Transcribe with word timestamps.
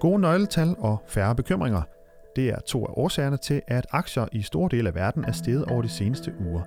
Gode 0.00 0.20
nøgletal 0.20 0.74
og 0.78 1.02
færre 1.06 1.34
bekymringer. 1.34 1.82
Det 2.36 2.48
er 2.48 2.60
to 2.60 2.86
af 2.86 2.92
årsagerne 2.96 3.36
til, 3.36 3.62
at 3.66 3.86
aktier 3.90 4.26
i 4.32 4.42
store 4.42 4.68
dele 4.70 4.88
af 4.88 4.94
verden 4.94 5.24
er 5.24 5.32
steget 5.32 5.64
over 5.64 5.82
de 5.82 5.88
seneste 5.88 6.34
uger. 6.40 6.62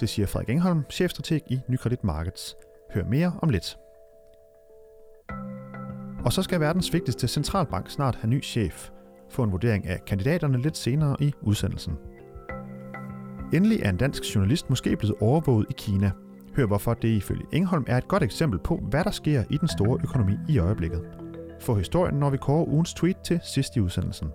Det 0.00 0.08
siger 0.08 0.26
Frederik 0.26 0.50
Engholm, 0.50 0.82
chefstrateg 0.90 1.40
i 1.50 1.60
Nykredit 1.68 2.04
Markets. 2.04 2.56
Hør 2.94 3.04
mere 3.04 3.32
om 3.42 3.48
lidt. 3.48 3.78
Og 6.24 6.32
så 6.32 6.42
skal 6.42 6.60
verdens 6.60 6.92
vigtigste 6.92 7.28
centralbank 7.28 7.90
snart 7.90 8.16
have 8.16 8.30
ny 8.30 8.44
chef. 8.44 8.90
Få 9.30 9.42
en 9.42 9.52
vurdering 9.52 9.86
af 9.86 10.04
kandidaterne 10.04 10.62
lidt 10.62 10.76
senere 10.76 11.16
i 11.20 11.32
udsendelsen. 11.42 11.92
Endelig 13.52 13.80
er 13.82 13.90
en 13.90 13.96
dansk 13.96 14.34
journalist 14.34 14.70
måske 14.70 14.96
blevet 14.96 15.16
overvåget 15.20 15.66
i 15.70 15.74
Kina. 15.76 16.10
Hør 16.56 16.66
hvorfor 16.66 16.94
det 16.94 17.08
ifølge 17.08 17.46
Engholm 17.52 17.84
er 17.88 17.98
et 17.98 18.08
godt 18.08 18.22
eksempel 18.22 18.58
på, 18.58 18.76
hvad 18.90 19.04
der 19.04 19.10
sker 19.10 19.44
i 19.50 19.56
den 19.56 19.68
store 19.68 19.98
økonomi 20.02 20.32
i 20.48 20.58
øjeblikket. 20.58 21.23
Få 21.64 21.74
historien, 21.74 22.14
når 22.14 22.30
vi 22.30 22.36
kårer 22.36 22.68
ugens 22.68 22.94
tweet 22.94 23.16
til 23.16 23.40
sidst 23.42 23.76
i 23.76 23.80
udsendelsen. 23.80 24.28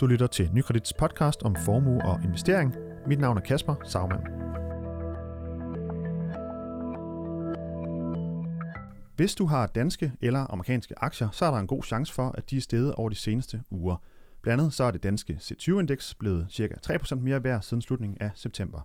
Du 0.00 0.06
lytter 0.06 0.26
til 0.26 0.50
Nykredits 0.52 0.92
podcast 0.92 1.42
om 1.42 1.56
formue 1.64 2.04
og 2.04 2.20
investering. 2.24 2.74
Mit 3.06 3.18
navn 3.18 3.36
er 3.36 3.40
Kasper 3.40 3.74
Sagmann. 3.84 4.22
Hvis 9.16 9.34
du 9.34 9.46
har 9.46 9.66
danske 9.66 10.12
eller 10.20 10.46
amerikanske 10.52 10.94
aktier, 10.98 11.28
så 11.32 11.44
er 11.44 11.50
der 11.50 11.58
en 11.58 11.66
god 11.66 11.82
chance 11.82 12.12
for, 12.12 12.34
at 12.34 12.50
de 12.50 12.56
er 12.56 12.60
steget 12.60 12.94
over 12.94 13.08
de 13.08 13.14
seneste 13.14 13.62
uger. 13.70 13.96
Blandt 14.42 14.60
andet 14.60 14.74
så 14.74 14.84
er 14.84 14.90
det 14.90 15.02
danske 15.02 15.38
C20-indeks 15.40 16.14
blevet 16.14 16.46
ca. 16.50 16.92
3% 16.92 17.14
mere 17.14 17.44
værd 17.44 17.62
siden 17.62 17.82
slutningen 17.82 18.18
af 18.20 18.30
september. 18.34 18.80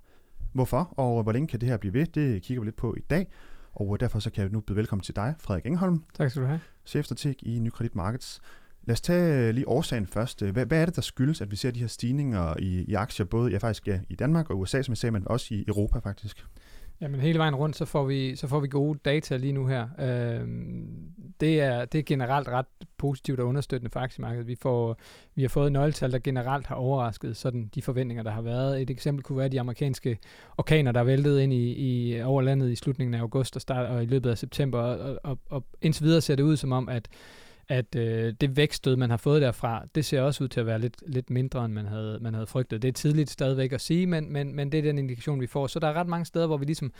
Hvorfor 0.53 0.93
og 0.97 1.23
hvor 1.23 1.31
længe 1.31 1.47
kan 1.47 1.61
det 1.61 1.69
her 1.69 1.77
blive 1.77 1.93
ved, 1.93 2.05
det 2.05 2.41
kigger 2.41 2.61
vi 2.61 2.67
lidt 2.67 2.75
på 2.75 2.95
i 2.97 3.01
dag. 3.09 3.27
Og 3.75 3.99
derfor 3.99 4.19
så 4.19 4.29
kan 4.29 4.43
jeg 4.43 4.51
nu 4.51 4.59
byde 4.59 4.77
velkommen 4.77 5.03
til 5.03 5.15
dig, 5.15 5.35
Frederik 5.39 5.65
Engholm. 5.65 6.03
Tak 6.13 6.29
skal 6.29 6.41
du 6.41 6.47
have. 6.47 6.59
Chefstrateg 6.85 7.35
i 7.43 7.59
Nykredit 7.59 7.95
Markets. 7.95 8.41
Lad 8.83 8.93
os 8.93 9.01
tage 9.01 9.51
lige 9.51 9.67
årsagen 9.67 10.07
først. 10.07 10.41
Hvad, 10.41 10.65
hvad 10.65 10.81
er 10.81 10.85
det, 10.85 10.95
der 10.95 11.01
skyldes, 11.01 11.41
at 11.41 11.51
vi 11.51 11.55
ser 11.55 11.71
de 11.71 11.79
her 11.79 11.87
stigninger 11.87 12.59
i, 12.59 12.85
i 12.87 12.93
aktier, 12.93 13.25
både 13.25 13.51
ja, 13.51 13.57
faktisk 13.57 13.87
ja, 13.87 13.99
i 14.09 14.15
Danmark 14.15 14.49
og 14.49 14.59
USA, 14.59 14.81
som 14.81 14.91
jeg 14.91 14.97
sagde, 14.97 15.11
men 15.11 15.27
også 15.27 15.53
i 15.53 15.65
Europa 15.67 15.99
faktisk? 15.99 16.45
Jamen 17.01 17.19
hele 17.19 17.39
vejen 17.39 17.55
rundt, 17.55 17.75
så 17.75 17.85
får 17.85 18.05
vi, 18.05 18.35
så 18.35 18.47
får 18.47 18.59
vi 18.59 18.67
gode 18.67 18.99
data 19.05 19.37
lige 19.37 19.53
nu 19.53 19.67
her. 19.67 19.87
Øh, 19.99 20.47
det, 21.39 21.61
er, 21.61 21.85
det 21.85 21.99
er 21.99 22.03
generelt 22.03 22.47
ret 22.47 22.65
positivt 22.97 23.39
og 23.39 23.47
understøttende 23.47 23.91
for 23.91 23.99
aktiemarkedet. 23.99 24.47
Vi, 24.47 24.55
får, 24.61 24.97
vi 25.35 25.41
har 25.41 25.49
fået 25.49 25.71
nøgletal, 25.71 26.11
der 26.11 26.19
generelt 26.19 26.67
har 26.67 26.75
overrasket 26.75 27.37
sådan 27.37 27.69
de 27.75 27.81
forventninger, 27.81 28.23
der 28.23 28.31
har 28.31 28.41
været. 28.41 28.81
Et 28.81 28.89
eksempel 28.89 29.23
kunne 29.23 29.37
være 29.37 29.49
de 29.49 29.59
amerikanske 29.59 30.17
orkaner, 30.57 30.91
der 30.91 31.03
væltede 31.03 31.43
ind 31.43 31.53
i, 31.53 31.73
i 31.73 32.21
over 32.21 32.41
landet 32.41 32.71
i 32.71 32.75
slutningen 32.75 33.13
af 33.13 33.19
august 33.19 33.55
og, 33.55 33.61
start, 33.61 33.89
og 33.89 34.03
i 34.03 34.05
løbet 34.05 34.29
af 34.29 34.37
september. 34.37 34.79
Og, 34.79 35.19
og, 35.23 35.39
og 35.49 35.63
indtil 35.81 36.03
videre 36.03 36.21
ser 36.21 36.35
det 36.35 36.43
ud 36.43 36.57
som 36.57 36.71
om, 36.71 36.89
at 36.89 37.07
at 37.69 37.95
øh, 37.95 38.33
det 38.41 38.57
vækststød, 38.57 38.95
man 38.95 39.09
har 39.09 39.17
fået 39.17 39.41
derfra, 39.41 39.85
det 39.95 40.05
ser 40.05 40.21
også 40.21 40.43
ud 40.43 40.49
til 40.49 40.59
at 40.59 40.65
være 40.65 40.79
lidt, 40.79 40.95
lidt 41.07 41.29
mindre, 41.29 41.65
end 41.65 41.73
man 41.73 41.85
havde, 41.85 42.19
man 42.21 42.33
havde 42.33 42.47
frygtet. 42.47 42.81
Det 42.81 42.87
er 42.87 42.91
tidligt 42.91 43.29
stadigvæk 43.29 43.71
at 43.71 43.81
sige, 43.81 44.07
men, 44.07 44.33
men, 44.33 44.55
men 44.55 44.71
det 44.71 44.77
er 44.77 44.81
den 44.81 44.97
indikation, 44.97 45.41
vi 45.41 45.47
får. 45.47 45.67
Så 45.67 45.79
der 45.79 45.87
er 45.87 45.93
ret 45.93 46.07
mange 46.07 46.25
steder, 46.25 46.47
hvor 46.47 46.57
vi 46.57 46.65
ligesom 46.65 46.93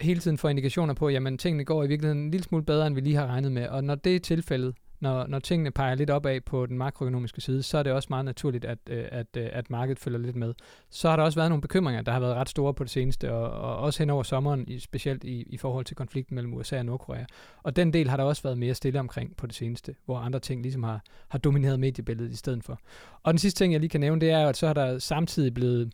hele 0.00 0.20
tiden 0.20 0.38
får 0.38 0.48
indikationer 0.48 0.94
på, 0.94 1.06
at 1.06 1.38
tingene 1.38 1.64
går 1.64 1.84
i 1.84 1.88
virkeligheden 1.88 2.22
en 2.22 2.30
lille 2.30 2.44
smule 2.44 2.64
bedre, 2.64 2.86
end 2.86 2.94
vi 2.94 3.00
lige 3.00 3.16
har 3.16 3.26
regnet 3.26 3.52
med. 3.52 3.68
Og 3.68 3.84
når 3.84 3.94
det 3.94 4.16
er 4.16 4.20
tilfældet, 4.20 4.74
når, 5.02 5.26
når 5.26 5.38
tingene 5.38 5.70
peger 5.70 5.94
lidt 5.94 6.10
opad 6.10 6.40
på 6.40 6.66
den 6.66 6.78
makroøkonomiske 6.78 7.40
side, 7.40 7.62
så 7.62 7.78
er 7.78 7.82
det 7.82 7.92
også 7.92 8.06
meget 8.10 8.24
naturligt, 8.24 8.64
at, 8.64 8.78
øh, 8.90 9.04
at, 9.12 9.26
øh, 9.36 9.48
at 9.52 9.70
markedet 9.70 9.98
følger 9.98 10.18
lidt 10.18 10.36
med. 10.36 10.54
Så 10.90 11.08
har 11.08 11.16
der 11.16 11.22
også 11.22 11.38
været 11.38 11.50
nogle 11.50 11.62
bekymringer, 11.62 12.02
der 12.02 12.12
har 12.12 12.20
været 12.20 12.34
ret 12.34 12.48
store 12.48 12.74
på 12.74 12.84
det 12.84 12.90
seneste, 12.90 13.32
og, 13.32 13.50
og 13.50 13.76
også 13.76 13.98
hen 13.98 14.10
over 14.10 14.22
sommeren, 14.22 14.68
i, 14.68 14.78
specielt 14.78 15.24
i, 15.24 15.42
i 15.42 15.56
forhold 15.56 15.84
til 15.84 15.96
konflikten 15.96 16.34
mellem 16.34 16.54
USA 16.54 16.78
og 16.78 16.86
Nordkorea. 16.86 17.24
Og 17.62 17.76
den 17.76 17.92
del 17.92 18.08
har 18.08 18.16
der 18.16 18.24
også 18.24 18.42
været 18.42 18.58
mere 18.58 18.74
stille 18.74 19.00
omkring 19.00 19.36
på 19.36 19.46
det 19.46 19.54
seneste, 19.54 19.94
hvor 20.04 20.18
andre 20.18 20.40
ting 20.40 20.62
ligesom 20.62 20.82
har, 20.82 21.02
har 21.28 21.38
domineret 21.38 21.80
mediebilledet 21.80 22.32
i 22.32 22.36
stedet 22.36 22.64
for. 22.64 22.80
Og 23.22 23.32
den 23.32 23.38
sidste 23.38 23.64
ting, 23.64 23.72
jeg 23.72 23.80
lige 23.80 23.90
kan 23.90 24.00
nævne, 24.00 24.20
det 24.20 24.30
er, 24.30 24.48
at 24.48 24.56
så 24.56 24.66
har 24.66 24.74
der 24.74 24.98
samtidig 24.98 25.54
blevet 25.54 25.92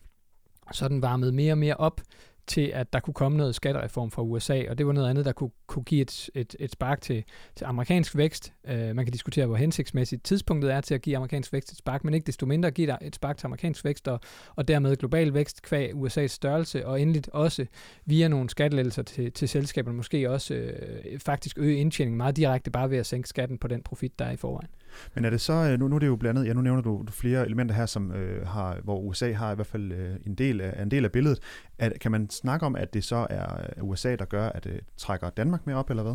sådan 0.72 1.02
varmet 1.02 1.34
mere 1.34 1.52
og 1.52 1.58
mere 1.58 1.74
op 1.74 2.00
til, 2.48 2.70
at 2.74 2.92
der 2.92 3.00
kunne 3.00 3.14
komme 3.14 3.38
noget 3.38 3.54
skattereform 3.54 4.10
fra 4.10 4.22
USA, 4.22 4.62
og 4.70 4.78
det 4.78 4.86
var 4.86 4.92
noget 4.92 5.10
andet, 5.10 5.24
der 5.24 5.32
kunne, 5.32 5.50
kunne 5.66 5.84
give 5.84 6.00
et, 6.00 6.30
et, 6.34 6.56
et 6.58 6.72
spark 6.72 7.00
til, 7.00 7.24
til 7.56 7.64
amerikansk 7.64 8.16
vækst. 8.16 8.52
Uh, 8.64 8.74
man 8.74 9.04
kan 9.04 9.12
diskutere, 9.12 9.46
hvor 9.46 9.56
hensigtsmæssigt 9.56 10.24
tidspunktet 10.24 10.72
er 10.72 10.80
til 10.80 10.94
at 10.94 11.02
give 11.02 11.16
amerikansk 11.16 11.52
vækst 11.52 11.72
et 11.72 11.78
spark, 11.78 12.04
men 12.04 12.14
ikke 12.14 12.26
desto 12.26 12.46
mindre 12.46 12.70
give 12.70 13.06
et 13.06 13.14
spark 13.14 13.36
til 13.36 13.46
amerikansk 13.46 13.84
vækst, 13.84 14.08
og, 14.08 14.20
og 14.56 14.68
dermed 14.68 14.96
global 14.96 15.34
vækst 15.34 15.62
kvæg 15.62 15.94
USA's 15.94 16.26
størrelse, 16.26 16.86
og 16.86 17.00
endeligt 17.00 17.28
også 17.28 17.66
via 18.06 18.28
nogle 18.28 18.50
skattelettelser 18.50 19.02
til, 19.02 19.32
til 19.32 19.48
selskaberne, 19.48 19.96
måske 19.96 20.30
også 20.30 20.54
uh, 20.54 21.20
faktisk 21.20 21.58
øge 21.58 21.76
indtjeningen 21.76 22.16
meget 22.16 22.36
direkte, 22.36 22.70
bare 22.70 22.90
ved 22.90 22.98
at 22.98 23.06
sænke 23.06 23.28
skatten 23.28 23.58
på 23.58 23.68
den 23.68 23.82
profit, 23.82 24.18
der 24.18 24.24
er 24.24 24.30
i 24.30 24.36
forvejen. 24.36 24.68
Men 25.14 25.24
er 25.24 25.30
det 25.30 25.40
så, 25.40 25.52
øh, 25.52 25.78
nu, 25.78 25.88
nu 25.88 25.94
er 25.94 25.98
det 25.98 26.06
jo 26.06 26.16
blandet, 26.16 26.46
ja 26.46 26.52
nu 26.52 26.60
nævner 26.60 26.82
du 26.82 27.04
flere 27.10 27.46
elementer 27.46 27.74
her, 27.74 27.86
som 27.86 28.12
øh, 28.12 28.46
har, 28.46 28.78
hvor 28.84 28.98
USA 28.98 29.32
har 29.32 29.52
i 29.52 29.54
hvert 29.54 29.66
fald 29.66 29.92
øh, 29.92 30.16
en, 30.26 30.34
del 30.34 30.60
af, 30.60 30.82
en 30.82 30.90
del 30.90 31.04
af 31.04 31.12
billedet. 31.12 31.38
At, 31.78 31.92
kan 32.00 32.12
man 32.12 32.30
snak 32.38 32.62
om, 32.62 32.76
at 32.76 32.94
det 32.94 33.04
så 33.04 33.26
er 33.30 33.46
øh, 33.76 33.88
USA, 33.88 34.16
der 34.16 34.24
gør, 34.24 34.48
at 34.48 34.64
det 34.64 34.80
trækker 34.96 35.30
Danmark 35.30 35.66
mere 35.66 35.76
op, 35.76 35.90
eller 35.90 36.02
hvad? 36.02 36.14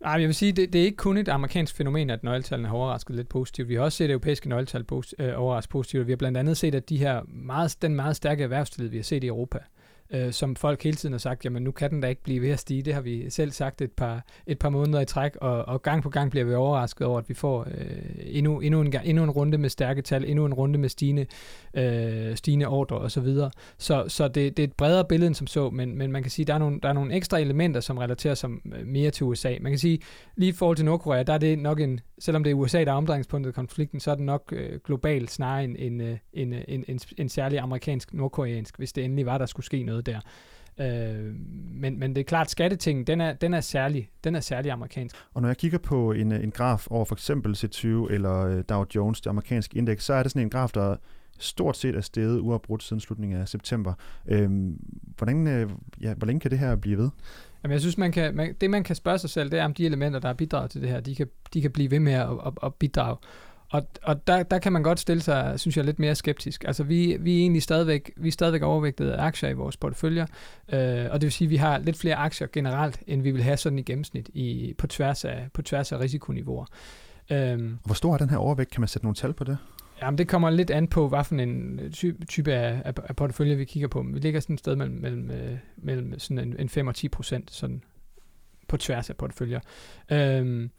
Nej, 0.00 0.12
jeg 0.12 0.26
vil 0.26 0.34
sige, 0.34 0.52
det, 0.52 0.72
det 0.72 0.80
er 0.80 0.84
ikke 0.84 0.96
kun 0.96 1.16
et 1.16 1.28
amerikansk 1.28 1.76
fænomen, 1.76 2.10
at 2.10 2.24
nøgletallene 2.24 2.68
har 2.68 2.76
overrasket 2.76 3.16
lidt 3.16 3.28
positivt. 3.28 3.68
Vi 3.68 3.74
har 3.74 3.82
også 3.82 3.96
set 3.96 4.10
europæiske 4.10 4.48
nøgletal 4.48 4.84
post, 4.84 5.14
øh, 5.18 5.32
overraske 5.36 5.70
positivt. 5.70 6.06
Vi 6.06 6.12
har 6.12 6.16
blandt 6.16 6.38
andet 6.38 6.56
set, 6.56 6.74
at 6.74 6.88
de 6.88 6.96
her 6.96 7.22
meget, 7.26 7.76
den 7.82 7.94
meget 7.94 8.16
stærke 8.16 8.42
erhvervstillid, 8.42 8.90
vi 8.90 8.96
har 8.96 9.04
set 9.04 9.24
i 9.24 9.26
Europa, 9.26 9.58
øh, 10.12 10.32
som 10.32 10.56
folk 10.56 10.82
hele 10.82 10.96
tiden 10.96 11.12
har 11.12 11.18
sagt, 11.18 11.44
jamen 11.44 11.62
nu 11.62 11.70
kan 11.70 11.90
den 11.90 12.00
da 12.00 12.08
ikke 12.08 12.22
blive 12.22 12.42
ved 12.42 12.50
at 12.50 12.58
stige. 12.58 12.82
Det 12.82 12.94
har 12.94 13.00
vi 13.00 13.30
selv 13.30 13.50
sagt 13.50 13.82
et 13.82 13.92
par, 13.92 14.24
et 14.46 14.58
par 14.58 14.68
måneder 14.68 15.00
i 15.00 15.04
træk, 15.04 15.36
og, 15.36 15.68
og 15.68 15.82
gang 15.82 16.02
på 16.02 16.10
gang 16.10 16.30
bliver 16.30 16.44
vi 16.44 16.54
overrasket 16.54 17.06
over, 17.06 17.18
at 17.18 17.28
vi 17.28 17.34
får 17.34 17.66
øh, 17.78 17.86
endnu, 18.20 18.60
endnu, 18.60 18.80
en, 18.80 18.94
endnu 19.04 19.24
en 19.24 19.30
runde 19.30 19.58
med 19.58 19.68
stærke 19.68 20.02
tal, 20.02 20.24
endnu 20.24 20.46
en 20.46 20.54
runde 20.54 20.78
med 20.78 20.88
stigende, 20.88 21.26
øh, 21.74 22.36
stigende 22.36 22.66
ordre 22.66 22.98
osv. 22.98 23.10
Så, 23.10 23.20
videre. 23.20 23.50
så, 23.78 24.04
så 24.08 24.28
det, 24.28 24.56
det 24.56 24.62
er 24.62 24.66
et 24.66 24.72
bredere 24.72 25.04
billede 25.04 25.26
end 25.26 25.34
som 25.34 25.46
så, 25.46 25.70
men, 25.70 25.98
men 25.98 26.12
man 26.12 26.22
kan 26.22 26.30
sige, 26.30 26.44
at 26.44 26.48
der 26.48 26.54
er, 26.54 26.58
nogle, 26.58 26.80
der 26.82 26.88
er 26.88 26.92
nogle 26.92 27.14
ekstra 27.14 27.38
elementer, 27.38 27.80
som 27.80 27.98
relaterer 27.98 28.34
sig 28.34 28.50
mere 28.84 29.10
til 29.10 29.24
USA. 29.26 29.54
Man 29.60 29.72
kan 29.72 29.78
sige, 29.78 29.98
lige 30.36 30.48
i 30.48 30.52
forhold 30.52 30.76
til 30.76 30.84
Nordkorea, 30.84 31.22
der 31.22 31.32
er 31.32 31.38
det 31.38 31.58
nok 31.58 31.80
en, 31.80 32.00
selvom 32.18 32.44
det 32.44 32.50
er 32.50 32.54
USA, 32.54 32.84
der 32.84 32.92
er 32.92 32.96
omdrejningspunktet 32.96 33.50
i 33.50 33.52
konflikten, 33.52 34.00
så 34.00 34.10
er 34.10 34.14
det 34.14 34.24
nok 34.24 34.52
øh, 34.52 34.80
globalt 34.84 35.30
snarere 35.30 35.64
en, 35.64 35.76
en, 35.76 36.00
øh, 36.00 36.16
en, 36.32 36.52
øh, 36.52 36.60
en, 36.68 36.84
en, 36.88 37.00
en 37.18 37.28
særlig 37.28 37.58
amerikansk-nordkoreansk, 37.58 38.76
hvis 38.76 38.92
det 38.92 39.04
endelig 39.04 39.26
var, 39.26 39.38
der 39.38 39.46
skulle 39.46 39.66
ske 39.66 39.82
noget 39.82 39.99
der. 40.06 40.20
Øh, 40.80 41.34
men, 41.74 41.98
men 41.98 42.14
det 42.14 42.20
er 42.20 42.24
klart, 42.24 42.46
at 42.46 42.50
skattetingen, 42.50 43.06
den 43.06 43.20
er, 43.20 43.32
den 43.32 43.54
er 43.54 43.60
særlig, 43.60 44.10
den 44.24 44.34
er 44.34 44.40
særlig 44.40 44.72
amerikansk. 44.72 45.16
Og 45.34 45.42
når 45.42 45.48
jeg 45.48 45.56
kigger 45.56 45.78
på 45.78 46.12
en, 46.12 46.32
en 46.32 46.50
graf 46.50 46.86
over 46.90 47.04
for 47.04 47.14
eksempel 47.14 47.54
C20 47.54 47.86
eller 48.12 48.46
øh, 48.46 48.64
Dow 48.68 48.84
Jones, 48.94 49.20
det 49.20 49.30
amerikanske 49.30 49.78
indeks, 49.78 50.04
så 50.04 50.14
er 50.14 50.22
det 50.22 50.32
sådan 50.32 50.42
en 50.42 50.50
graf, 50.50 50.70
der 50.70 50.96
stort 51.38 51.76
set 51.76 51.96
er 51.96 52.00
steget 52.00 52.40
uafbrudt 52.40 52.82
siden 52.82 53.00
slutningen 53.00 53.40
af 53.40 53.48
september. 53.48 53.94
Øhm, 54.28 54.76
hvordan, 55.16 55.46
øh, 55.46 55.70
ja, 56.00 56.14
hvor 56.14 56.26
længe 56.26 56.40
kan 56.40 56.50
det 56.50 56.58
her 56.58 56.76
blive 56.76 56.98
ved? 56.98 57.10
Jamen, 57.62 57.72
jeg 57.72 57.80
synes, 57.80 57.98
man 57.98 58.12
kan, 58.12 58.34
man, 58.36 58.54
det 58.60 58.70
man 58.70 58.84
kan 58.84 58.96
spørge 58.96 59.18
sig 59.18 59.30
selv, 59.30 59.50
det 59.50 59.58
er, 59.58 59.64
om 59.64 59.74
de 59.74 59.86
elementer, 59.86 60.18
der 60.18 60.28
er 60.28 60.32
bidraget 60.34 60.70
til 60.70 60.82
det 60.82 60.88
her, 60.88 61.00
de 61.00 61.14
kan, 61.14 61.26
de 61.54 61.62
kan 61.62 61.70
blive 61.70 61.90
ved 61.90 62.00
med 62.00 62.12
at, 62.12 62.28
at, 62.46 62.52
at 62.62 62.74
bidrage. 62.74 63.16
Og, 63.70 63.86
og 64.02 64.26
der, 64.26 64.42
der 64.42 64.58
kan 64.58 64.72
man 64.72 64.82
godt 64.82 65.00
stille 65.00 65.22
sig, 65.22 65.60
synes 65.60 65.76
jeg, 65.76 65.84
lidt 65.84 65.98
mere 65.98 66.14
skeptisk. 66.14 66.64
Altså, 66.64 66.84
vi, 66.84 67.16
vi 67.20 67.36
er 67.36 67.40
egentlig 67.40 67.62
stadigvæk, 67.62 68.12
vi 68.16 68.28
er 68.28 68.32
stadigvæk 68.32 68.62
overvægtet 68.62 69.10
af 69.10 69.24
aktier 69.24 69.50
i 69.50 69.52
vores 69.52 69.76
porteføljer, 69.76 70.26
øh, 70.72 71.06
og 71.10 71.20
det 71.20 71.22
vil 71.22 71.32
sige, 71.32 71.46
at 71.46 71.50
vi 71.50 71.56
har 71.56 71.78
lidt 71.78 71.98
flere 71.98 72.16
aktier 72.16 72.48
generelt, 72.52 73.00
end 73.06 73.22
vi 73.22 73.30
vil 73.30 73.42
have 73.42 73.56
sådan 73.56 73.78
i 73.78 73.82
gennemsnit 73.82 74.30
i, 74.34 74.74
på, 74.78 74.86
tværs 74.86 75.24
af, 75.24 75.48
på 75.54 75.62
tværs 75.62 75.92
af 75.92 76.00
risikoniveauer. 76.00 76.66
Øhm, 77.30 77.78
Hvor 77.84 77.94
stor 77.94 78.14
er 78.14 78.18
den 78.18 78.30
her 78.30 78.36
overvægt? 78.36 78.70
Kan 78.70 78.80
man 78.80 78.88
sætte 78.88 79.04
nogle 79.04 79.14
tal 79.14 79.32
på 79.32 79.44
det? 79.44 79.58
Jamen, 80.02 80.18
det 80.18 80.28
kommer 80.28 80.50
lidt 80.50 80.70
an 80.70 80.88
på, 80.88 81.08
hvad 81.08 81.24
for 81.24 81.34
en 81.34 81.80
type, 81.92 82.26
type 82.26 82.52
af, 82.52 82.82
af, 82.84 82.92
af 83.08 83.16
portefølje, 83.16 83.56
vi 83.56 83.64
kigger 83.64 83.88
på. 83.88 84.04
Vi 84.12 84.18
ligger 84.18 84.40
sådan 84.40 84.54
et 84.54 84.60
sted 84.60 84.76
mellem, 84.76 84.96
mellem, 84.96 85.30
øh, 85.30 85.58
mellem 85.76 86.18
sådan 86.18 86.38
en, 86.38 86.56
en 86.58 86.68
5 86.68 86.86
og 86.86 86.94
10 86.94 87.08
procent 87.08 87.50
sådan 87.50 87.82
på 88.68 88.76
tværs 88.76 89.10
af 89.10 89.16
porteføljer. 89.16 89.60
Øhm, 90.10 90.70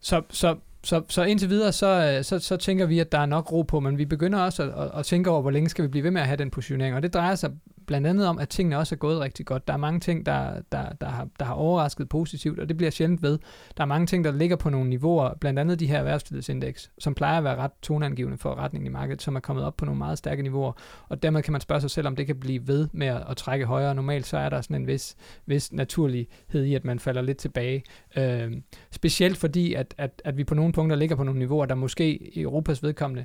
så, 0.00 0.22
så 0.30 0.56
så, 0.84 1.02
så 1.08 1.22
indtil 1.22 1.50
videre, 1.50 1.72
så, 1.72 1.86
øh, 1.86 2.24
så, 2.24 2.38
så 2.38 2.56
tænker 2.56 2.86
vi, 2.86 2.98
at 2.98 3.12
der 3.12 3.18
er 3.18 3.26
nok 3.26 3.52
ro 3.52 3.62
på, 3.62 3.80
men 3.80 3.98
vi 3.98 4.04
begynder 4.04 4.38
også 4.38 4.62
at, 4.62 4.68
at, 4.68 4.90
at 4.98 5.06
tænke 5.06 5.30
over, 5.30 5.42
hvor 5.42 5.50
længe 5.50 5.68
skal 5.68 5.82
vi 5.82 5.88
blive 5.88 6.04
ved 6.04 6.10
med 6.10 6.20
at 6.20 6.26
have 6.26 6.36
den 6.36 6.50
positionering, 6.50 6.96
og 6.96 7.02
det 7.02 7.14
drejer 7.14 7.34
sig 7.34 7.50
blandt 7.86 8.06
andet 8.06 8.26
om, 8.26 8.38
at 8.38 8.48
tingene 8.48 8.78
også 8.78 8.94
er 8.94 8.96
gået 8.96 9.20
rigtig 9.20 9.46
godt. 9.46 9.68
Der 9.68 9.72
er 9.72 9.78
mange 9.78 10.00
ting, 10.00 10.26
der, 10.26 10.60
der, 10.72 10.92
der, 11.00 11.08
har, 11.08 11.28
der 11.38 11.44
har 11.44 11.54
overrasket 11.54 12.08
positivt, 12.08 12.58
og 12.58 12.68
det 12.68 12.76
bliver 12.76 12.90
sjældent 12.90 13.22
ved. 13.22 13.38
Der 13.76 13.82
er 13.82 13.86
mange 13.86 14.06
ting, 14.06 14.24
der 14.24 14.32
ligger 14.32 14.56
på 14.56 14.70
nogle 14.70 14.88
niveauer, 14.90 15.34
blandt 15.40 15.58
andet 15.58 15.80
de 15.80 15.86
her 15.86 15.98
erhvervstillidsindeks, 15.98 16.90
som 16.98 17.14
plejer 17.14 17.38
at 17.38 17.44
være 17.44 17.56
ret 17.56 17.70
toneangivende 17.82 18.38
for 18.38 18.54
retningen 18.54 18.86
i 18.86 18.90
markedet, 18.90 19.22
som 19.22 19.36
er 19.36 19.40
kommet 19.40 19.64
op 19.64 19.76
på 19.76 19.84
nogle 19.84 19.98
meget 19.98 20.18
stærke 20.18 20.42
niveauer, 20.42 20.72
og 21.08 21.22
dermed 21.22 21.42
kan 21.42 21.52
man 21.52 21.60
spørge 21.60 21.80
sig 21.80 21.90
selv, 21.90 22.06
om 22.06 22.16
det 22.16 22.26
kan 22.26 22.40
blive 22.40 22.68
ved 22.68 22.88
med 22.92 23.06
at, 23.06 23.22
at 23.30 23.36
trække 23.36 23.66
højere. 23.66 23.94
Normalt 23.94 24.26
så 24.26 24.38
er 24.38 24.48
der 24.48 24.60
sådan 24.60 24.76
en 24.76 24.86
vis, 24.86 25.16
vis 25.46 25.72
naturlighed 25.72 26.64
i, 26.64 26.74
at 26.74 26.84
man 26.84 26.98
falder 26.98 27.22
lidt 27.22 27.38
tilbage. 27.38 27.82
Øh, 28.16 28.52
specielt 28.90 29.36
fordi, 29.36 29.74
at, 29.74 29.94
at, 29.98 30.22
at 30.24 30.36
vi 30.36 30.44
på 30.44 30.54
nogle 30.54 30.72
punkter 30.72 30.96
ligger 30.96 31.16
på 31.16 31.24
nogle 31.24 31.38
niveauer, 31.38 31.66
der 31.66 31.74
måske 31.74 32.34
i 32.34 32.40
Europas 32.40 32.82
vedkommende 32.82 33.24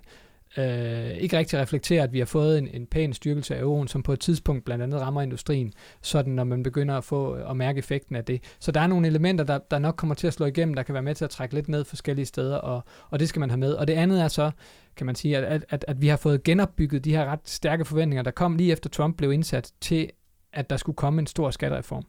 øh, 0.57 1.11
ikke 1.11 1.37
rigtig 1.37 1.59
reflekterer, 1.59 2.03
at 2.03 2.13
vi 2.13 2.19
har 2.19 2.25
fået 2.25 2.57
en, 2.57 2.67
en 2.67 2.85
pæn 2.85 3.13
styrkelse 3.13 3.55
af 3.55 3.61
euroen, 3.61 3.87
som 3.87 4.03
på 4.03 4.13
et 4.13 4.19
tidspunkt 4.19 4.65
blandt 4.65 4.83
andet 4.83 5.01
rammer 5.01 5.21
industrien, 5.21 5.73
sådan 6.01 6.33
når 6.33 6.43
man 6.43 6.63
begynder 6.63 6.97
at 6.97 7.03
få 7.03 7.33
at 7.33 7.57
mærke 7.57 7.79
effekten 7.79 8.15
af 8.15 8.25
det. 8.25 8.43
Så 8.59 8.71
der 8.71 8.79
er 8.79 8.87
nogle 8.87 9.07
elementer, 9.07 9.43
der, 9.43 9.57
der 9.71 9.79
nok 9.79 9.95
kommer 9.95 10.15
til 10.15 10.27
at 10.27 10.33
slå 10.33 10.45
igennem, 10.45 10.75
der 10.75 10.83
kan 10.83 10.93
være 10.93 11.03
med 11.03 11.15
til 11.15 11.25
at 11.25 11.29
trække 11.29 11.55
lidt 11.55 11.67
ned 11.67 11.85
forskellige 11.85 12.25
steder, 12.25 12.55
og, 12.55 12.83
og 13.09 13.19
det 13.19 13.29
skal 13.29 13.39
man 13.39 13.49
have 13.49 13.59
med. 13.59 13.73
Og 13.73 13.87
det 13.87 13.93
andet 13.93 14.21
er 14.21 14.27
så, 14.27 14.51
kan 14.95 15.05
man 15.05 15.15
sige, 15.15 15.37
at, 15.37 15.65
at, 15.69 15.85
at 15.87 16.01
vi 16.01 16.07
har 16.07 16.17
fået 16.17 16.43
genopbygget 16.43 17.05
de 17.05 17.15
her 17.15 17.25
ret 17.25 17.39
stærke 17.45 17.85
forventninger, 17.85 18.23
der 18.23 18.31
kom 18.31 18.55
lige 18.55 18.71
efter 18.71 18.89
Trump 18.89 19.17
blev 19.17 19.31
indsat 19.31 19.71
til, 19.81 20.09
at 20.53 20.69
der 20.69 20.77
skulle 20.77 20.95
komme 20.95 21.19
en 21.19 21.27
stor 21.27 21.51
skattereform. 21.51 22.05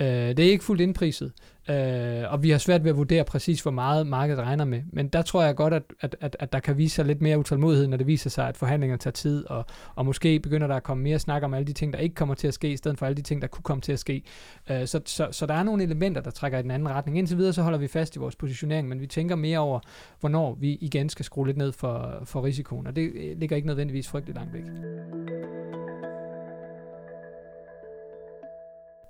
Øh, 0.00 0.06
det 0.06 0.38
er 0.38 0.50
ikke 0.50 0.64
fuldt 0.64 0.80
indpriset, 0.80 1.32
øh, 1.70 2.32
og 2.32 2.42
vi 2.42 2.50
har 2.50 2.58
svært 2.58 2.84
ved 2.84 2.90
at 2.90 2.96
vurdere 2.96 3.24
præcis, 3.24 3.60
hvor 3.60 3.70
meget 3.70 4.06
markedet 4.06 4.40
regner 4.44 4.64
med. 4.64 4.82
Men 4.92 5.08
der 5.08 5.22
tror 5.22 5.42
jeg 5.42 5.56
godt, 5.56 5.74
at, 5.74 5.82
at, 6.00 6.16
at, 6.20 6.36
at 6.40 6.52
der 6.52 6.60
kan 6.60 6.78
vise 6.78 6.94
sig 6.94 7.04
lidt 7.04 7.22
mere 7.22 7.38
utålmodighed, 7.38 7.88
når 7.88 7.96
det 7.96 8.06
viser 8.06 8.30
sig, 8.30 8.48
at 8.48 8.56
forhandlingerne 8.56 8.98
tager 8.98 9.12
tid, 9.12 9.46
og, 9.46 9.64
og 9.94 10.06
måske 10.06 10.40
begynder 10.40 10.66
der 10.66 10.74
at 10.74 10.82
komme 10.82 11.02
mere 11.02 11.18
snak 11.18 11.42
om 11.42 11.54
alle 11.54 11.66
de 11.66 11.72
ting, 11.72 11.92
der 11.92 11.98
ikke 11.98 12.14
kommer 12.14 12.34
til 12.34 12.48
at 12.48 12.54
ske, 12.54 12.72
i 12.72 12.76
stedet 12.76 12.98
for 12.98 13.06
alle 13.06 13.16
de 13.16 13.22
ting, 13.22 13.42
der 13.42 13.48
kunne 13.48 13.62
komme 13.62 13.80
til 13.80 13.92
at 13.92 13.98
ske. 13.98 14.22
Øh, 14.70 14.86
så, 14.86 15.00
så, 15.04 15.28
så 15.30 15.46
der 15.46 15.54
er 15.54 15.62
nogle 15.62 15.82
elementer, 15.82 16.20
der 16.20 16.30
trækker 16.30 16.58
i 16.58 16.62
den 16.62 16.70
anden 16.70 16.88
retning. 16.88 17.18
Indtil 17.18 17.38
videre 17.38 17.52
så 17.52 17.62
holder 17.62 17.78
vi 17.78 17.88
fast 17.88 18.16
i 18.16 18.18
vores 18.18 18.36
positionering, 18.36 18.88
men 18.88 19.00
vi 19.00 19.06
tænker 19.06 19.36
mere 19.36 19.58
over, 19.58 19.80
hvornår 20.20 20.54
vi 20.60 20.78
igen 20.80 21.08
skal 21.08 21.24
skrue 21.24 21.46
lidt 21.46 21.56
ned 21.56 21.72
for, 21.72 22.22
for 22.24 22.44
risikoen, 22.44 22.86
og 22.86 22.96
det 22.96 23.12
øh, 23.14 23.38
ligger 23.38 23.56
ikke 23.56 23.68
nødvendigvis 23.68 24.08
frygteligt 24.08 24.38
langt 24.38 24.54
væk. 24.54 24.62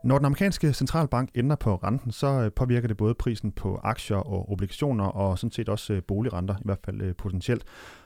Når 0.04 0.18
den 0.18 0.24
amerikanske 0.24 0.72
centralbank 0.72 1.30
ændrer 1.34 1.56
på 1.56 1.76
renten, 1.76 2.12
så 2.12 2.26
øh, 2.26 2.52
påvirker 2.52 2.88
det 2.88 2.96
både 2.96 3.14
prisen 3.14 3.52
på 3.52 3.80
aktier 3.82 4.16
og 4.16 4.52
obligationer, 4.52 5.04
og 5.04 5.38
sådan 5.38 5.52
set 5.52 5.68
også 5.68 5.92
øh, 5.92 6.02
boligrenter, 6.02 6.54
i 6.54 6.62
hvert 6.64 6.78
fald 6.84 7.00
øh, 7.02 7.14
potentielt. 7.14 7.64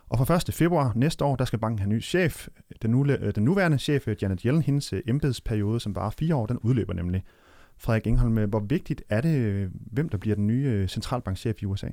Og 0.09 0.27
fra 0.27 0.35
1. 0.35 0.55
februar 0.55 0.93
næste 0.95 1.25
år, 1.25 1.37
der 1.37 1.45
skal 1.45 1.59
banken 1.59 1.79
have 1.79 1.89
ny 1.89 2.03
chef. 2.03 2.49
Den, 2.83 2.91
nu, 2.91 3.05
den 3.35 3.45
nuværende 3.45 3.79
chef, 3.79 4.09
Janet 4.23 4.43
Yellen, 4.43 4.63
hendes 4.63 4.95
embedsperiode, 5.07 5.81
som 5.81 5.95
var 5.95 6.11
fire 6.11 6.35
år, 6.35 6.47
den 6.47 6.59
udløber 6.59 6.93
nemlig. 6.93 7.25
Frederik 7.79 8.07
Engholm, 8.07 8.49
hvor 8.51 8.61
vigtigt 8.61 9.03
er 9.09 9.21
det, 9.21 9.69
hvem 9.93 10.09
der 10.09 10.19
bliver 10.19 10.37
den 10.37 10.47
nye 10.47 10.89
centralbankchef 10.89 11.63
i 11.63 11.67
USA? 11.67 11.89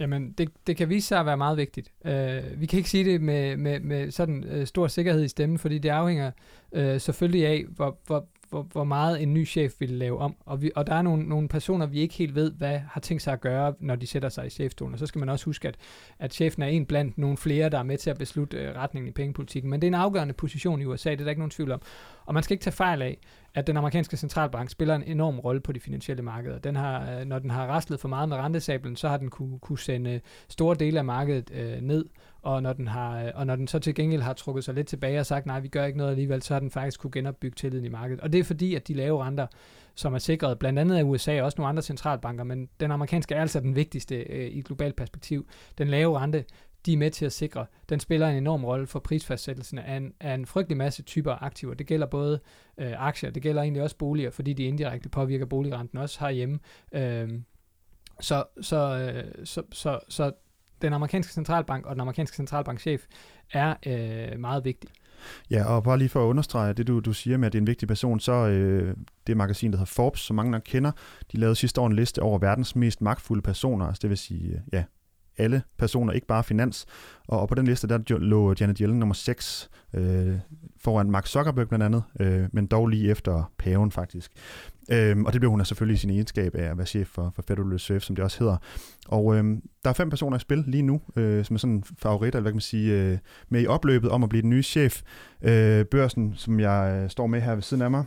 Jamen, 0.00 0.32
det, 0.32 0.50
det 0.66 0.76
kan 0.76 0.88
vise 0.88 1.08
sig 1.08 1.20
at 1.20 1.26
være 1.26 1.36
meget 1.36 1.56
vigtigt. 1.56 1.92
Uh, 2.04 2.60
vi 2.60 2.66
kan 2.66 2.76
ikke 2.76 2.90
sige 2.90 3.04
det 3.04 3.20
med, 3.20 3.56
med, 3.56 3.80
med 3.80 4.10
sådan 4.10 4.44
uh, 4.56 4.64
stor 4.64 4.86
sikkerhed 4.86 5.24
i 5.24 5.28
stemmen, 5.28 5.58
fordi 5.58 5.78
det 5.78 5.88
afhænger 5.88 6.30
uh, 6.72 7.00
selvfølgelig 7.00 7.46
af, 7.46 7.64
hvor, 7.76 7.98
hvor, 8.06 8.28
hvor, 8.50 8.62
hvor 8.62 8.84
meget 8.84 9.22
en 9.22 9.34
ny 9.34 9.46
chef 9.46 9.72
vil 9.78 9.90
lave 9.90 10.18
om. 10.18 10.36
Og, 10.46 10.62
vi, 10.62 10.70
og 10.76 10.86
der 10.86 10.94
er 10.94 11.02
nogle, 11.02 11.28
nogle 11.28 11.48
personer, 11.48 11.86
vi 11.86 12.00
ikke 12.00 12.14
helt 12.14 12.34
ved, 12.34 12.52
hvad 12.52 12.78
har 12.78 13.00
tænkt 13.00 13.22
sig 13.22 13.32
at 13.32 13.40
gøre, 13.40 13.74
når 13.80 13.96
de 13.96 14.06
sætter 14.06 14.28
sig 14.28 14.46
i 14.46 14.50
chefstolen. 14.50 14.92
Og 14.92 14.98
så 14.98 15.06
skal 15.06 15.18
man 15.18 15.28
også 15.28 15.44
huske, 15.44 15.68
at, 15.68 15.76
at 16.18 16.34
chefen 16.34 16.62
er 16.62 16.66
en 16.66 16.86
blandt 16.86 17.18
nogle 17.18 17.36
flere, 17.36 17.68
der 17.68 17.78
er 17.78 17.82
med 17.82 17.98
til 17.98 18.10
at 18.10 18.18
beslutte 18.18 18.56
øh, 18.56 18.76
retningen 18.76 19.08
i 19.08 19.12
pengepolitikken. 19.12 19.70
Men 19.70 19.80
det 19.80 19.86
er 19.86 19.90
en 19.90 19.94
afgørende 19.94 20.34
position 20.34 20.80
i 20.80 20.84
USA, 20.84 21.10
det 21.10 21.20
er 21.20 21.24
der 21.24 21.30
ikke 21.30 21.40
nogen 21.40 21.50
tvivl 21.50 21.72
om. 21.72 21.82
Og 22.30 22.34
man 22.34 22.42
skal 22.42 22.54
ikke 22.54 22.62
tage 22.62 22.74
fejl 22.74 23.02
af, 23.02 23.18
at 23.54 23.66
den 23.66 23.76
amerikanske 23.76 24.16
centralbank 24.16 24.70
spiller 24.70 24.94
en 24.94 25.02
enorm 25.02 25.38
rolle 25.38 25.60
på 25.60 25.72
de 25.72 25.80
finansielle 25.80 26.22
markeder. 26.22 26.58
Den 26.58 26.76
har, 26.76 27.10
øh, 27.12 27.24
når 27.24 27.38
den 27.38 27.50
har 27.50 27.66
raslet 27.66 28.00
for 28.00 28.08
meget 28.08 28.28
med 28.28 28.36
rentesablen, 28.36 28.96
så 28.96 29.08
har 29.08 29.16
den 29.16 29.30
kunne, 29.30 29.58
kunne 29.58 29.78
sende 29.78 30.20
store 30.48 30.74
dele 30.74 30.98
af 30.98 31.04
markedet 31.04 31.50
øh, 31.54 31.80
ned, 31.80 32.04
og 32.42 32.62
når, 32.62 32.72
den 32.72 32.88
har, 32.88 33.22
øh, 33.22 33.30
og 33.34 33.46
når 33.46 33.56
den 33.56 33.66
så 33.66 33.78
til 33.78 33.94
gengæld 33.94 34.22
har 34.22 34.32
trukket 34.32 34.64
sig 34.64 34.74
lidt 34.74 34.86
tilbage 34.86 35.20
og 35.20 35.26
sagt, 35.26 35.46
nej, 35.46 35.60
vi 35.60 35.68
gør 35.68 35.84
ikke 35.84 35.98
noget 35.98 36.10
alligevel, 36.10 36.42
så 36.42 36.54
har 36.54 36.60
den 36.60 36.70
faktisk 36.70 37.00
kunne 37.00 37.10
genopbygge 37.10 37.54
tilliden 37.54 37.84
i 37.84 37.88
markedet. 37.88 38.20
Og 38.20 38.32
det 38.32 38.40
er 38.40 38.44
fordi, 38.44 38.74
at 38.74 38.88
de 38.88 38.94
lave 38.94 39.24
renter, 39.24 39.46
som 39.94 40.14
er 40.14 40.18
sikret 40.18 40.58
blandt 40.58 40.78
andet 40.78 40.96
af 40.96 41.02
USA 41.02 41.40
og 41.40 41.44
også 41.44 41.56
nogle 41.58 41.68
andre 41.68 41.82
centralbanker, 41.82 42.44
men 42.44 42.68
den 42.80 42.90
amerikanske 42.90 43.34
er 43.34 43.40
altså 43.40 43.60
den 43.60 43.76
vigtigste 43.76 44.16
øh, 44.16 44.46
i 44.46 44.58
et 44.58 44.64
globalt 44.64 44.96
perspektiv. 44.96 45.46
Den 45.78 45.88
lave 45.88 46.18
rente 46.18 46.44
de 46.86 46.92
er 46.92 46.96
med 46.96 47.10
til 47.10 47.26
at 47.26 47.32
sikre. 47.32 47.66
Den 47.88 48.00
spiller 48.00 48.28
en 48.28 48.36
enorm 48.36 48.64
rolle 48.64 48.86
for 48.86 48.98
prisfastsættelsen 48.98 49.78
af 49.78 49.96
en, 49.96 50.12
af 50.20 50.34
en 50.34 50.46
frygtelig 50.46 50.76
masse 50.76 51.02
typer 51.02 51.42
aktiver. 51.42 51.74
Det 51.74 51.86
gælder 51.86 52.06
både 52.06 52.40
øh, 52.78 52.92
aktier, 53.06 53.30
det 53.30 53.42
gælder 53.42 53.62
egentlig 53.62 53.82
også 53.82 53.96
boliger, 53.96 54.30
fordi 54.30 54.52
de 54.52 54.64
indirekte 54.64 55.08
påvirker 55.08 55.46
boligrenten 55.46 55.98
også 55.98 56.20
herhjemme. 56.20 56.58
Øh, 56.92 57.28
så, 58.20 58.44
så, 58.60 58.98
øh, 58.98 59.44
så, 59.44 59.62
så, 59.72 59.98
så 60.08 60.32
den 60.82 60.92
amerikanske 60.92 61.32
centralbank 61.32 61.86
og 61.86 61.94
den 61.94 62.00
amerikanske 62.00 62.36
centralbankchef 62.36 63.06
er 63.52 63.74
øh, 63.86 64.40
meget 64.40 64.64
vigtig. 64.64 64.90
Ja, 65.50 65.64
og 65.64 65.82
bare 65.82 65.98
lige 65.98 66.08
for 66.08 66.24
at 66.24 66.28
understrege 66.28 66.72
det, 66.72 66.86
du, 66.86 67.00
du 67.00 67.12
siger 67.12 67.36
med, 67.36 67.46
at 67.46 67.52
det 67.52 67.58
er 67.58 67.60
en 67.60 67.66
vigtig 67.66 67.88
person, 67.88 68.20
så 68.20 68.32
øh, 68.32 68.96
det 69.26 69.36
magasin, 69.36 69.70
der 69.70 69.76
hedder 69.78 69.92
Forbes, 69.92 70.20
som 70.20 70.36
mange 70.36 70.52
nok 70.52 70.62
kender, 70.64 70.92
de 71.32 71.36
lavede 71.36 71.54
sidste 71.54 71.80
år 71.80 71.86
en 71.86 71.96
liste 71.96 72.22
over 72.22 72.38
verdens 72.38 72.76
mest 72.76 73.00
magtfulde 73.00 73.42
personer, 73.42 73.86
altså 73.86 74.00
det 74.02 74.10
vil 74.10 74.18
sige, 74.18 74.50
øh, 74.50 74.60
ja, 74.72 74.84
alle 75.38 75.62
personer, 75.78 76.12
ikke 76.12 76.26
bare 76.26 76.44
finans. 76.44 76.86
Og, 77.28 77.40
og 77.40 77.48
på 77.48 77.54
den 77.54 77.66
liste, 77.66 77.88
der 77.88 78.18
lå 78.18 78.54
Janet 78.60 78.78
Yellen 78.78 78.98
nummer 78.98 79.14
6, 79.14 79.70
øh, 79.94 80.34
foran 80.80 81.10
Mark 81.10 81.26
Zuckerberg 81.26 81.68
blandt 81.68 81.84
andet, 81.84 82.02
øh, 82.20 82.48
men 82.52 82.66
dog 82.66 82.88
lige 82.88 83.10
efter 83.10 83.52
paven 83.58 83.90
faktisk. 83.90 84.32
Øh, 84.90 85.16
og 85.26 85.32
det 85.32 85.40
blev 85.40 85.50
hun 85.50 85.60
altså 85.60 85.68
selvfølgelig 85.68 85.94
i 85.94 85.98
sin 85.98 86.10
egenskab 86.10 86.54
af 86.54 86.64
at 86.64 86.78
være 86.78 86.86
chef 86.86 87.08
for, 87.08 87.32
for 87.34 87.42
Federal 87.48 87.68
Reserve, 87.68 88.00
som 88.00 88.16
det 88.16 88.24
også 88.24 88.38
hedder. 88.38 88.56
Og 89.08 89.36
øh, 89.36 89.44
der 89.84 89.90
er 89.90 89.94
fem 89.94 90.10
personer 90.10 90.36
i 90.36 90.40
spil 90.40 90.64
lige 90.66 90.82
nu, 90.82 91.00
øh, 91.16 91.44
som 91.44 91.54
er 91.54 91.58
sådan 91.58 91.84
favoritter, 91.98 92.38
eller 92.38 92.42
hvad 92.42 92.52
kan 92.52 92.56
man 92.56 92.60
sige, 92.60 92.92
øh, 92.92 93.18
med 93.48 93.62
i 93.62 93.66
opløbet 93.66 94.10
om 94.10 94.22
at 94.22 94.28
blive 94.28 94.42
den 94.42 94.50
nye 94.50 94.62
chef. 94.62 95.02
Øh, 95.42 95.84
børsen, 95.84 96.34
som 96.36 96.60
jeg 96.60 97.00
øh, 97.02 97.10
står 97.10 97.26
med 97.26 97.40
her 97.40 97.54
ved 97.54 97.62
siden 97.62 97.82
af 97.82 97.90
mig, 97.90 98.04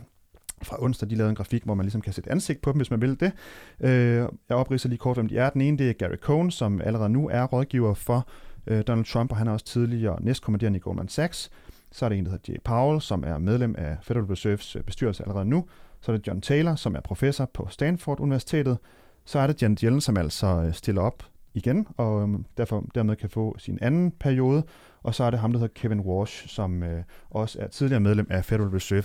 fra 0.62 0.82
onsdag, 0.82 1.10
de 1.10 1.14
lavede 1.14 1.30
en 1.30 1.36
grafik, 1.36 1.64
hvor 1.64 1.74
man 1.74 1.84
ligesom 1.84 2.00
kan 2.00 2.12
sætte 2.12 2.30
ansigt 2.30 2.62
på 2.62 2.72
dem, 2.72 2.76
hvis 2.76 2.90
man 2.90 3.00
vil 3.00 3.20
det. 3.20 3.32
Øh, 3.80 4.28
jeg 4.48 4.56
opridser 4.56 4.88
lige 4.88 4.98
kort, 4.98 5.16
hvem 5.16 5.28
de 5.28 5.38
er. 5.38 5.50
Den 5.50 5.60
ene, 5.60 5.78
det 5.78 5.90
er 5.90 5.92
Gary 5.92 6.16
Cohn, 6.16 6.50
som 6.50 6.80
allerede 6.84 7.08
nu 7.08 7.28
er 7.28 7.44
rådgiver 7.44 7.94
for 7.94 8.28
øh, 8.66 8.82
Donald 8.86 9.04
Trump, 9.04 9.30
og 9.30 9.36
han 9.36 9.48
er 9.48 9.52
også 9.52 9.66
tidligere 9.66 10.22
næstkommanderende 10.22 10.76
i 10.76 10.80
Goldman 10.80 11.08
Sachs. 11.08 11.50
Så 11.92 12.04
er 12.04 12.08
det 12.08 12.18
en, 12.18 12.24
der 12.24 12.30
hedder 12.30 12.52
Jay 12.52 12.58
Powell, 12.64 13.00
som 13.00 13.24
er 13.26 13.38
medlem 13.38 13.74
af 13.78 13.96
Federal 14.02 14.26
Reserves 14.26 14.76
øh, 14.76 14.82
bestyrelse 14.82 15.22
allerede 15.22 15.44
nu. 15.44 15.64
Så 16.00 16.12
er 16.12 16.16
det 16.16 16.26
John 16.26 16.40
Taylor, 16.40 16.74
som 16.74 16.94
er 16.94 17.00
professor 17.00 17.50
på 17.54 17.66
Stanford 17.70 18.20
Universitetet. 18.20 18.78
Så 19.24 19.38
er 19.38 19.46
det 19.46 19.62
Janet 19.62 19.80
Yellen, 19.80 20.00
som 20.00 20.16
altså 20.16 20.46
øh, 20.46 20.72
stiller 20.72 21.02
op 21.02 21.22
igen, 21.54 21.86
og 21.96 22.22
øhm, 22.22 22.44
derfor 22.56 22.84
dermed 22.94 23.16
kan 23.16 23.30
få 23.30 23.54
sin 23.58 23.78
anden 23.82 24.10
periode. 24.10 24.62
Og 25.02 25.14
så 25.14 25.24
er 25.24 25.30
det 25.30 25.40
ham, 25.40 25.52
der 25.52 25.58
hedder 25.58 25.74
Kevin 25.74 26.00
Walsh, 26.00 26.48
som 26.48 26.82
øh, 26.82 27.02
også 27.30 27.58
er 27.60 27.68
tidligere 27.68 28.00
medlem 28.00 28.26
af 28.30 28.44
Federal 28.44 28.68
Reserve. 28.68 29.04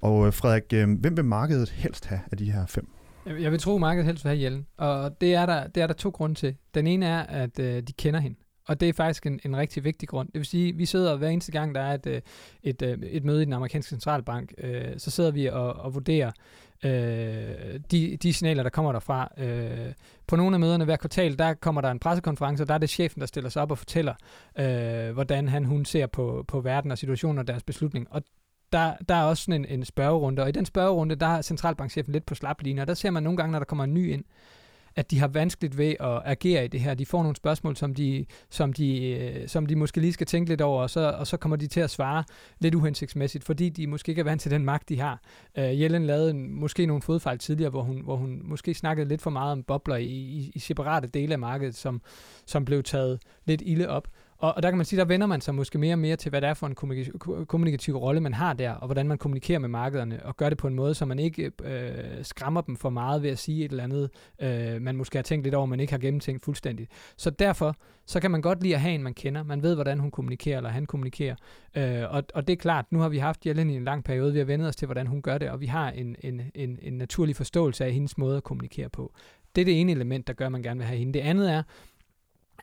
Og 0.00 0.26
øh, 0.26 0.32
Frederik, 0.32 0.72
øh, 0.72 1.00
hvem 1.00 1.16
vil 1.16 1.24
markedet 1.24 1.70
helst 1.70 2.06
have 2.06 2.20
af 2.30 2.36
de 2.36 2.52
her 2.52 2.66
fem? 2.66 2.88
Jeg 3.26 3.52
vil 3.52 3.60
tro, 3.60 3.74
at 3.74 3.80
markedet 3.80 4.06
helst 4.06 4.24
vil 4.24 4.30
have 4.30 4.42
Jellen. 4.42 4.66
Og 4.76 5.20
det 5.20 5.34
er, 5.34 5.46
der, 5.46 5.66
det 5.66 5.82
er 5.82 5.86
der 5.86 5.94
to 5.94 6.10
grunde 6.10 6.34
til. 6.34 6.56
Den 6.74 6.86
ene 6.86 7.06
er, 7.06 7.22
at 7.22 7.58
øh, 7.58 7.82
de 7.82 7.92
kender 7.92 8.20
hende. 8.20 8.36
Og 8.68 8.80
det 8.80 8.88
er 8.88 8.92
faktisk 8.92 9.26
en, 9.26 9.40
en 9.44 9.56
rigtig 9.56 9.84
vigtig 9.84 10.08
grund. 10.08 10.28
Det 10.28 10.38
vil 10.38 10.46
sige, 10.46 10.76
vi 10.76 10.86
sidder 10.86 11.16
hver 11.16 11.28
eneste 11.28 11.52
gang, 11.52 11.74
der 11.74 11.80
er 11.80 11.94
et, 11.94 12.06
øh, 12.06 12.20
et, 12.62 12.82
et, 12.82 12.98
et 13.02 13.24
møde 13.24 13.42
i 13.42 13.44
den 13.44 13.52
amerikanske 13.52 13.90
centralbank, 13.90 14.52
øh, 14.58 14.84
så 14.98 15.10
sidder 15.10 15.30
vi 15.30 15.46
og, 15.46 15.72
og 15.72 15.94
vurderer 15.94 16.30
øh, 16.84 17.80
de, 17.90 18.16
de 18.16 18.32
signaler, 18.32 18.62
der 18.62 18.70
kommer 18.70 18.92
derfra. 18.92 19.32
Øh, 19.38 19.92
på 20.26 20.36
nogle 20.36 20.56
af 20.56 20.60
møderne 20.60 20.84
hver 20.84 20.96
kvartal, 20.96 21.38
der 21.38 21.54
kommer 21.54 21.80
der 21.80 21.90
en 21.90 21.98
pressekonference, 21.98 22.64
og 22.64 22.68
der 22.68 22.74
er 22.74 22.78
det 22.78 22.90
chefen, 22.90 23.20
der 23.20 23.26
stiller 23.26 23.50
sig 23.50 23.62
op 23.62 23.70
og 23.70 23.78
fortæller, 23.78 24.14
øh, 24.58 25.12
hvordan 25.12 25.48
han 25.48 25.64
hun 25.64 25.84
ser 25.84 26.06
på, 26.06 26.44
på 26.48 26.60
verden 26.60 26.90
og 26.90 26.98
situationen 26.98 27.38
og 27.38 27.46
deres 27.46 27.62
beslutning. 27.62 28.06
Og 28.10 28.22
der, 28.72 28.94
der 29.08 29.14
er 29.14 29.22
også 29.22 29.44
sådan 29.44 29.64
en, 29.64 29.78
en 29.78 29.84
spørgerunde, 29.84 30.42
og 30.42 30.48
i 30.48 30.52
den 30.52 30.64
spørgerunde, 30.64 31.14
der 31.14 31.26
er 31.26 31.42
centralbankchefen 31.42 32.12
lidt 32.12 32.26
på 32.26 32.34
slaplinje, 32.34 32.82
og 32.82 32.86
der 32.86 32.94
ser 32.94 33.10
man 33.10 33.22
nogle 33.22 33.36
gange, 33.36 33.52
når 33.52 33.58
der 33.58 33.66
kommer 33.66 33.84
en 33.84 33.94
ny 33.94 34.12
ind, 34.12 34.24
at 34.98 35.10
de 35.10 35.18
har 35.18 35.28
vanskeligt 35.28 35.78
ved 35.78 35.94
at 36.00 36.22
agere 36.24 36.64
i 36.64 36.68
det 36.68 36.80
her. 36.80 36.94
De 36.94 37.06
får 37.06 37.22
nogle 37.22 37.36
spørgsmål, 37.36 37.76
som 37.76 37.94
de, 37.94 38.26
som 38.50 38.72
de, 38.72 39.10
øh, 39.10 39.48
som 39.48 39.66
de 39.66 39.76
måske 39.76 40.00
lige 40.00 40.12
skal 40.12 40.26
tænke 40.26 40.48
lidt 40.48 40.60
over, 40.60 40.82
og 40.82 40.90
så, 40.90 41.00
og 41.18 41.26
så 41.26 41.36
kommer 41.36 41.56
de 41.56 41.66
til 41.66 41.80
at 41.80 41.90
svare 41.90 42.24
lidt 42.58 42.74
uhensigtsmæssigt, 42.74 43.44
fordi 43.44 43.68
de 43.68 43.86
måske 43.86 44.10
ikke 44.10 44.20
er 44.20 44.24
vant 44.24 44.40
til 44.40 44.50
den 44.50 44.64
magt, 44.64 44.88
de 44.88 45.00
har. 45.00 45.20
Uh, 45.58 45.80
Jellen 45.80 46.06
lavede 46.06 46.30
en, 46.30 46.60
måske 46.60 46.86
nogle 46.86 47.02
fodfejl 47.02 47.38
tidligere, 47.38 47.70
hvor 47.70 47.82
hun, 47.82 48.00
hvor 48.04 48.16
hun 48.16 48.40
måske 48.44 48.74
snakkede 48.74 49.08
lidt 49.08 49.22
for 49.22 49.30
meget 49.30 49.52
om 49.52 49.62
bobler 49.62 49.96
i, 49.96 50.06
i, 50.06 50.52
i 50.54 50.58
separate 50.58 51.08
dele 51.08 51.32
af 51.32 51.38
markedet, 51.38 51.74
som, 51.74 52.02
som 52.46 52.64
blev 52.64 52.82
taget 52.82 53.20
lidt 53.44 53.62
ilde 53.66 53.88
op. 53.88 54.08
Og, 54.38 54.54
og 54.56 54.62
der 54.62 54.70
kan 54.70 54.76
man 54.76 54.86
sige, 54.86 54.98
der 54.98 55.04
vender 55.04 55.26
man 55.26 55.40
sig 55.40 55.54
måske 55.54 55.78
mere 55.78 55.94
og 55.94 55.98
mere 55.98 56.16
til, 56.16 56.30
hvad 56.30 56.40
det 56.40 56.48
er 56.48 56.54
for 56.54 56.66
en 56.66 56.74
kommunikativ, 56.74 57.46
kommunikativ 57.46 57.96
rolle, 57.96 58.20
man 58.20 58.34
har 58.34 58.52
der, 58.52 58.70
og 58.70 58.86
hvordan 58.86 59.08
man 59.08 59.18
kommunikerer 59.18 59.58
med 59.58 59.68
markederne, 59.68 60.26
og 60.26 60.36
gør 60.36 60.48
det 60.48 60.58
på 60.58 60.66
en 60.66 60.74
måde, 60.74 60.94
så 60.94 61.04
man 61.04 61.18
ikke 61.18 61.52
øh, 61.64 62.24
skræmmer 62.24 62.60
dem 62.60 62.76
for 62.76 62.90
meget 62.90 63.22
ved 63.22 63.30
at 63.30 63.38
sige 63.38 63.64
et 63.64 63.70
eller 63.70 63.84
andet, 63.84 64.10
øh, 64.42 64.82
man 64.82 64.96
måske 64.96 65.18
har 65.18 65.22
tænkt 65.22 65.44
lidt 65.44 65.54
over, 65.54 65.66
men 65.66 65.80
ikke 65.80 65.92
har 65.92 65.98
gennemtænkt 65.98 66.44
fuldstændigt. 66.44 66.90
Så 67.16 67.30
derfor, 67.30 67.76
så 68.06 68.20
kan 68.20 68.30
man 68.30 68.42
godt 68.42 68.62
lide 68.62 68.74
at 68.74 68.80
have 68.80 68.94
en, 68.94 69.02
man 69.02 69.14
kender. 69.14 69.42
Man 69.42 69.62
ved, 69.62 69.74
hvordan 69.74 69.98
hun 69.98 70.10
kommunikerer, 70.10 70.56
eller 70.56 70.70
han 70.70 70.86
kommunikerer. 70.86 71.36
Øh, 71.74 72.02
og, 72.10 72.22
og 72.34 72.46
det 72.46 72.52
er 72.52 72.56
klart, 72.56 72.92
nu 72.92 72.98
har 72.98 73.08
vi 73.08 73.18
haft 73.18 73.46
Jellen 73.46 73.70
i 73.70 73.76
en 73.76 73.84
lang 73.84 74.04
periode, 74.04 74.32
vi 74.32 74.38
har 74.38 74.46
vendet 74.46 74.68
os 74.68 74.76
til, 74.76 74.86
hvordan 74.86 75.06
hun 75.06 75.22
gør 75.22 75.38
det, 75.38 75.50
og 75.50 75.60
vi 75.60 75.66
har 75.66 75.90
en, 75.90 76.16
en, 76.20 76.42
en, 76.54 76.78
en 76.82 76.92
naturlig 76.92 77.36
forståelse 77.36 77.84
af 77.84 77.92
hendes 77.92 78.18
måde 78.18 78.36
at 78.36 78.44
kommunikere 78.44 78.88
på. 78.88 79.14
Det 79.54 79.60
er 79.60 79.64
det 79.64 79.80
ene 79.80 79.92
element, 79.92 80.26
der 80.26 80.32
gør, 80.32 80.46
at 80.46 80.52
man 80.52 80.62
gerne 80.62 80.78
vil 80.78 80.86
have 80.86 80.98
hende. 80.98 81.12
Det 81.12 81.20
andet 81.20 81.52
er, 81.52 81.62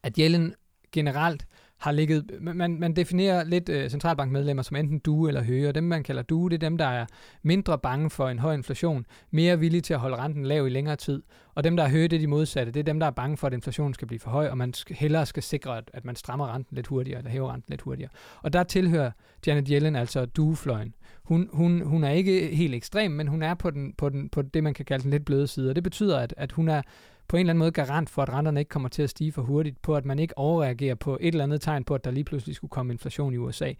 at 0.03 0.19
Jellen 0.19 0.53
generelt 0.91 1.47
har 1.85 1.91
ligget, 1.91 2.31
man, 2.41 2.79
man 2.79 2.93
definerer 2.93 3.43
lidt 3.43 3.69
øh, 3.69 3.89
centralbankmedlemmer 3.89 4.63
som 4.63 4.75
enten 4.75 4.99
due 4.99 5.27
eller 5.27 5.43
høje, 5.43 5.67
og 5.67 5.75
dem 5.75 5.83
man 5.83 6.03
kalder 6.03 6.21
due, 6.21 6.49
det 6.49 6.55
er 6.55 6.69
dem, 6.69 6.77
der 6.77 6.85
er 6.85 7.05
mindre 7.43 7.79
bange 7.79 8.09
for 8.09 8.29
en 8.29 8.39
høj 8.39 8.53
inflation, 8.53 9.05
mere 9.31 9.59
villige 9.59 9.81
til 9.81 9.93
at 9.93 9.99
holde 9.99 10.15
renten 10.15 10.45
lav 10.45 10.67
i 10.67 10.69
længere 10.69 10.95
tid, 10.95 11.23
og 11.55 11.63
dem, 11.63 11.75
der 11.75 11.83
er 11.83 11.89
høje, 11.89 12.07
det 12.07 12.13
er 12.13 12.19
de 12.19 12.27
modsatte, 12.27 12.71
det 12.71 12.79
er 12.79 12.83
dem, 12.83 12.99
der 12.99 13.07
er 13.07 13.11
bange 13.11 13.37
for, 13.37 13.47
at 13.47 13.53
inflationen 13.53 13.93
skal 13.93 14.07
blive 14.07 14.19
for 14.19 14.29
høj, 14.29 14.47
og 14.47 14.57
man 14.57 14.73
skal, 14.73 14.95
hellere 14.95 15.25
skal 15.25 15.43
sikre, 15.43 15.77
at, 15.77 15.91
at 15.93 16.05
man 16.05 16.15
strammer 16.15 16.53
renten 16.53 16.75
lidt 16.75 16.87
hurtigere, 16.87 17.17
eller 17.17 17.31
hæver 17.31 17.53
renten 17.53 17.71
lidt 17.71 17.81
hurtigere. 17.81 18.09
Og 18.41 18.53
der 18.53 18.63
tilhører 18.63 19.11
Janet 19.47 19.67
Yellen 19.71 19.95
altså 19.95 20.25
duefløjen. 20.25 20.93
Hun, 21.23 21.49
hun, 21.53 21.81
hun 21.81 22.03
er 22.03 22.09
ikke 22.09 22.55
helt 22.55 22.75
ekstrem, 22.75 23.11
men 23.11 23.27
hun 23.27 23.43
er 23.43 23.53
på, 23.53 23.69
den, 23.71 23.93
på, 23.97 24.09
den, 24.09 24.29
på 24.29 24.41
det, 24.41 24.63
man 24.63 24.73
kan 24.73 24.85
kalde 24.85 25.03
den 25.03 25.11
lidt 25.11 25.25
bløde 25.25 25.47
side, 25.47 25.69
og 25.69 25.75
det 25.75 25.83
betyder, 25.83 26.19
at, 26.19 26.33
at 26.37 26.51
hun 26.51 26.69
er 26.69 26.81
på 27.27 27.37
en 27.37 27.39
eller 27.39 27.51
anden 27.51 27.59
måde 27.59 27.71
garant 27.71 28.09
for, 28.09 28.21
at 28.21 28.29
renterne 28.29 28.59
ikke 28.59 28.69
kommer 28.69 28.89
til 28.89 29.03
at 29.03 29.09
stige 29.09 29.31
for 29.31 29.41
hurtigt, 29.41 29.81
på 29.81 29.95
at 29.95 30.05
man 30.05 30.19
ikke 30.19 30.37
overreagerer 30.37 30.95
på 30.95 31.17
et 31.21 31.27
eller 31.27 31.43
andet 31.43 31.61
tegn 31.61 31.83
på, 31.83 31.95
at 31.95 32.05
der 32.05 32.11
lige 32.11 32.23
pludselig 32.23 32.55
skulle 32.55 32.71
komme 32.71 32.93
inflation 32.93 33.33
i 33.33 33.37
USA. 33.37 33.73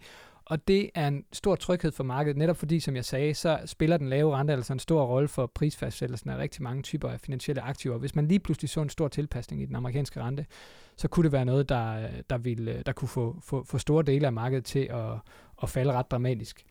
Og 0.44 0.68
det 0.68 0.90
er 0.94 1.08
en 1.08 1.24
stor 1.32 1.56
tryghed 1.56 1.92
for 1.92 2.04
markedet, 2.04 2.36
netop 2.36 2.56
fordi, 2.56 2.80
som 2.80 2.96
jeg 2.96 3.04
sagde, 3.04 3.34
så 3.34 3.58
spiller 3.64 3.96
den 3.96 4.08
lave 4.08 4.36
rente 4.36 4.52
altså 4.52 4.72
en 4.72 4.78
stor 4.78 5.04
rolle 5.04 5.28
for 5.28 5.46
prisfastsættelsen 5.46 6.30
af 6.30 6.36
rigtig 6.36 6.62
mange 6.62 6.82
typer 6.82 7.08
af 7.08 7.20
finansielle 7.20 7.62
aktiver. 7.62 7.98
Hvis 7.98 8.14
man 8.14 8.28
lige 8.28 8.38
pludselig 8.38 8.70
så 8.70 8.80
en 8.80 8.88
stor 8.88 9.08
tilpasning 9.08 9.62
i 9.62 9.66
den 9.66 9.76
amerikanske 9.76 10.20
rente, 10.20 10.46
så 10.96 11.08
kunne 11.08 11.24
det 11.24 11.32
være 11.32 11.44
noget, 11.44 11.68
der, 11.68 12.08
der, 12.30 12.38
ville, 12.38 12.82
der 12.86 12.92
kunne 12.92 13.08
få, 13.08 13.36
få, 13.42 13.64
få 13.64 13.78
store 13.78 14.02
dele 14.02 14.26
af 14.26 14.32
markedet 14.32 14.64
til 14.64 14.88
at, 14.90 15.12
at 15.62 15.68
falde 15.68 15.92
ret 15.92 16.10
dramatisk. 16.10 16.64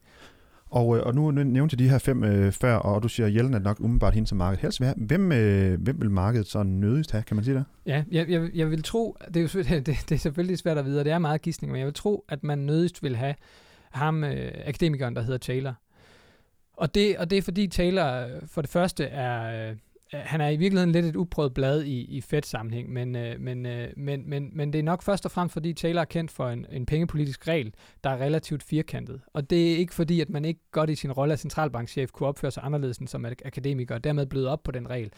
Og, 0.75 0.97
øh, 0.97 1.03
og 1.05 1.15
nu 1.15 1.31
nævnte 1.31 1.73
jeg 1.73 1.79
de 1.79 1.89
her 1.89 1.97
fem 1.97 2.23
øh, 2.23 2.51
før, 2.51 2.75
og 2.75 3.03
du 3.03 3.07
siger, 3.07 3.27
at 3.27 3.35
Jellen 3.35 3.53
er 3.53 3.59
nok 3.59 3.79
umiddelbart 3.79 4.13
hende 4.13 4.27
som 4.27 4.37
markedet 4.37 4.61
helst 4.61 4.79
vil 4.79 4.85
have. 4.85 4.95
Hvem, 4.97 5.31
øh, 5.31 5.81
hvem 5.81 6.01
vil 6.01 6.11
markedet 6.11 6.47
så 6.47 6.63
nødigst 6.63 7.11
have, 7.11 7.23
kan 7.23 7.35
man 7.35 7.43
sige 7.43 7.55
det? 7.55 7.65
Ja, 7.85 8.03
jeg, 8.11 8.29
jeg, 8.29 8.49
jeg 8.55 8.71
vil 8.71 8.83
tro, 8.83 9.17
det 9.27 9.37
er, 9.37 9.41
jo, 9.41 9.63
det, 9.79 9.85
det 9.85 10.11
er 10.11 10.17
selvfølgelig 10.17 10.57
svært 10.57 10.77
at 10.77 10.85
vide, 10.85 10.99
og 10.99 11.05
det 11.05 11.13
er 11.13 11.19
meget 11.19 11.41
gidsning, 11.41 11.71
men 11.71 11.79
jeg 11.79 11.85
vil 11.85 11.93
tro, 11.93 12.25
at 12.29 12.43
man 12.43 12.57
nødigst 12.57 13.03
vil 13.03 13.15
have 13.15 13.35
ham, 13.91 14.23
øh, 14.23 14.51
akademikeren, 14.65 15.15
der 15.15 15.21
hedder 15.21 15.37
Taylor. 15.37 15.73
Og 16.73 16.95
det, 16.95 17.17
og 17.17 17.29
det 17.29 17.37
er 17.37 17.41
fordi 17.41 17.67
Taylor 17.67 18.25
øh, 18.25 18.41
for 18.47 18.61
det 18.61 18.69
første 18.69 19.03
er, 19.03 19.69
øh, 19.69 19.75
Øh, 20.15 20.21
han 20.25 20.41
er 20.41 20.49
i 20.49 20.55
virkeligheden 20.55 20.91
lidt 20.91 21.05
et 21.05 21.15
uprøvet 21.15 21.53
blad 21.53 21.83
i, 21.83 22.01
i 22.01 22.21
Fed-sammenhæng, 22.21 22.93
men, 22.93 23.15
øh, 23.15 23.39
men, 23.39 23.65
øh, 23.65 23.87
men, 23.97 24.29
men, 24.29 24.49
men 24.53 24.73
det 24.73 24.79
er 24.79 24.83
nok 24.83 25.01
først 25.01 25.25
og 25.25 25.31
fremmest, 25.31 25.53
fordi 25.53 25.73
Taylor 25.73 26.01
er 26.01 26.05
kendt 26.05 26.31
for 26.31 26.49
en, 26.49 26.65
en 26.71 26.85
pengepolitisk 26.85 27.47
regel, 27.47 27.73
der 28.03 28.09
er 28.09 28.17
relativt 28.17 28.63
firkantet. 28.63 29.21
Og 29.33 29.49
det 29.49 29.73
er 29.73 29.77
ikke 29.77 29.93
fordi, 29.93 30.21
at 30.21 30.29
man 30.29 30.45
ikke 30.45 30.59
godt 30.71 30.89
i 30.89 30.95
sin 30.95 31.11
rolle 31.11 31.31
af 31.31 31.39
centralbankchef 31.39 32.11
kunne 32.11 32.29
opføre 32.29 32.51
sig 32.51 32.63
anderledes 32.63 32.97
end 32.97 33.07
som 33.07 33.25
akademiker, 33.25 33.95
og 33.95 34.03
dermed 34.03 34.25
bløde 34.25 34.49
op 34.49 34.63
på 34.63 34.71
den 34.71 34.89
regel. 34.89 35.11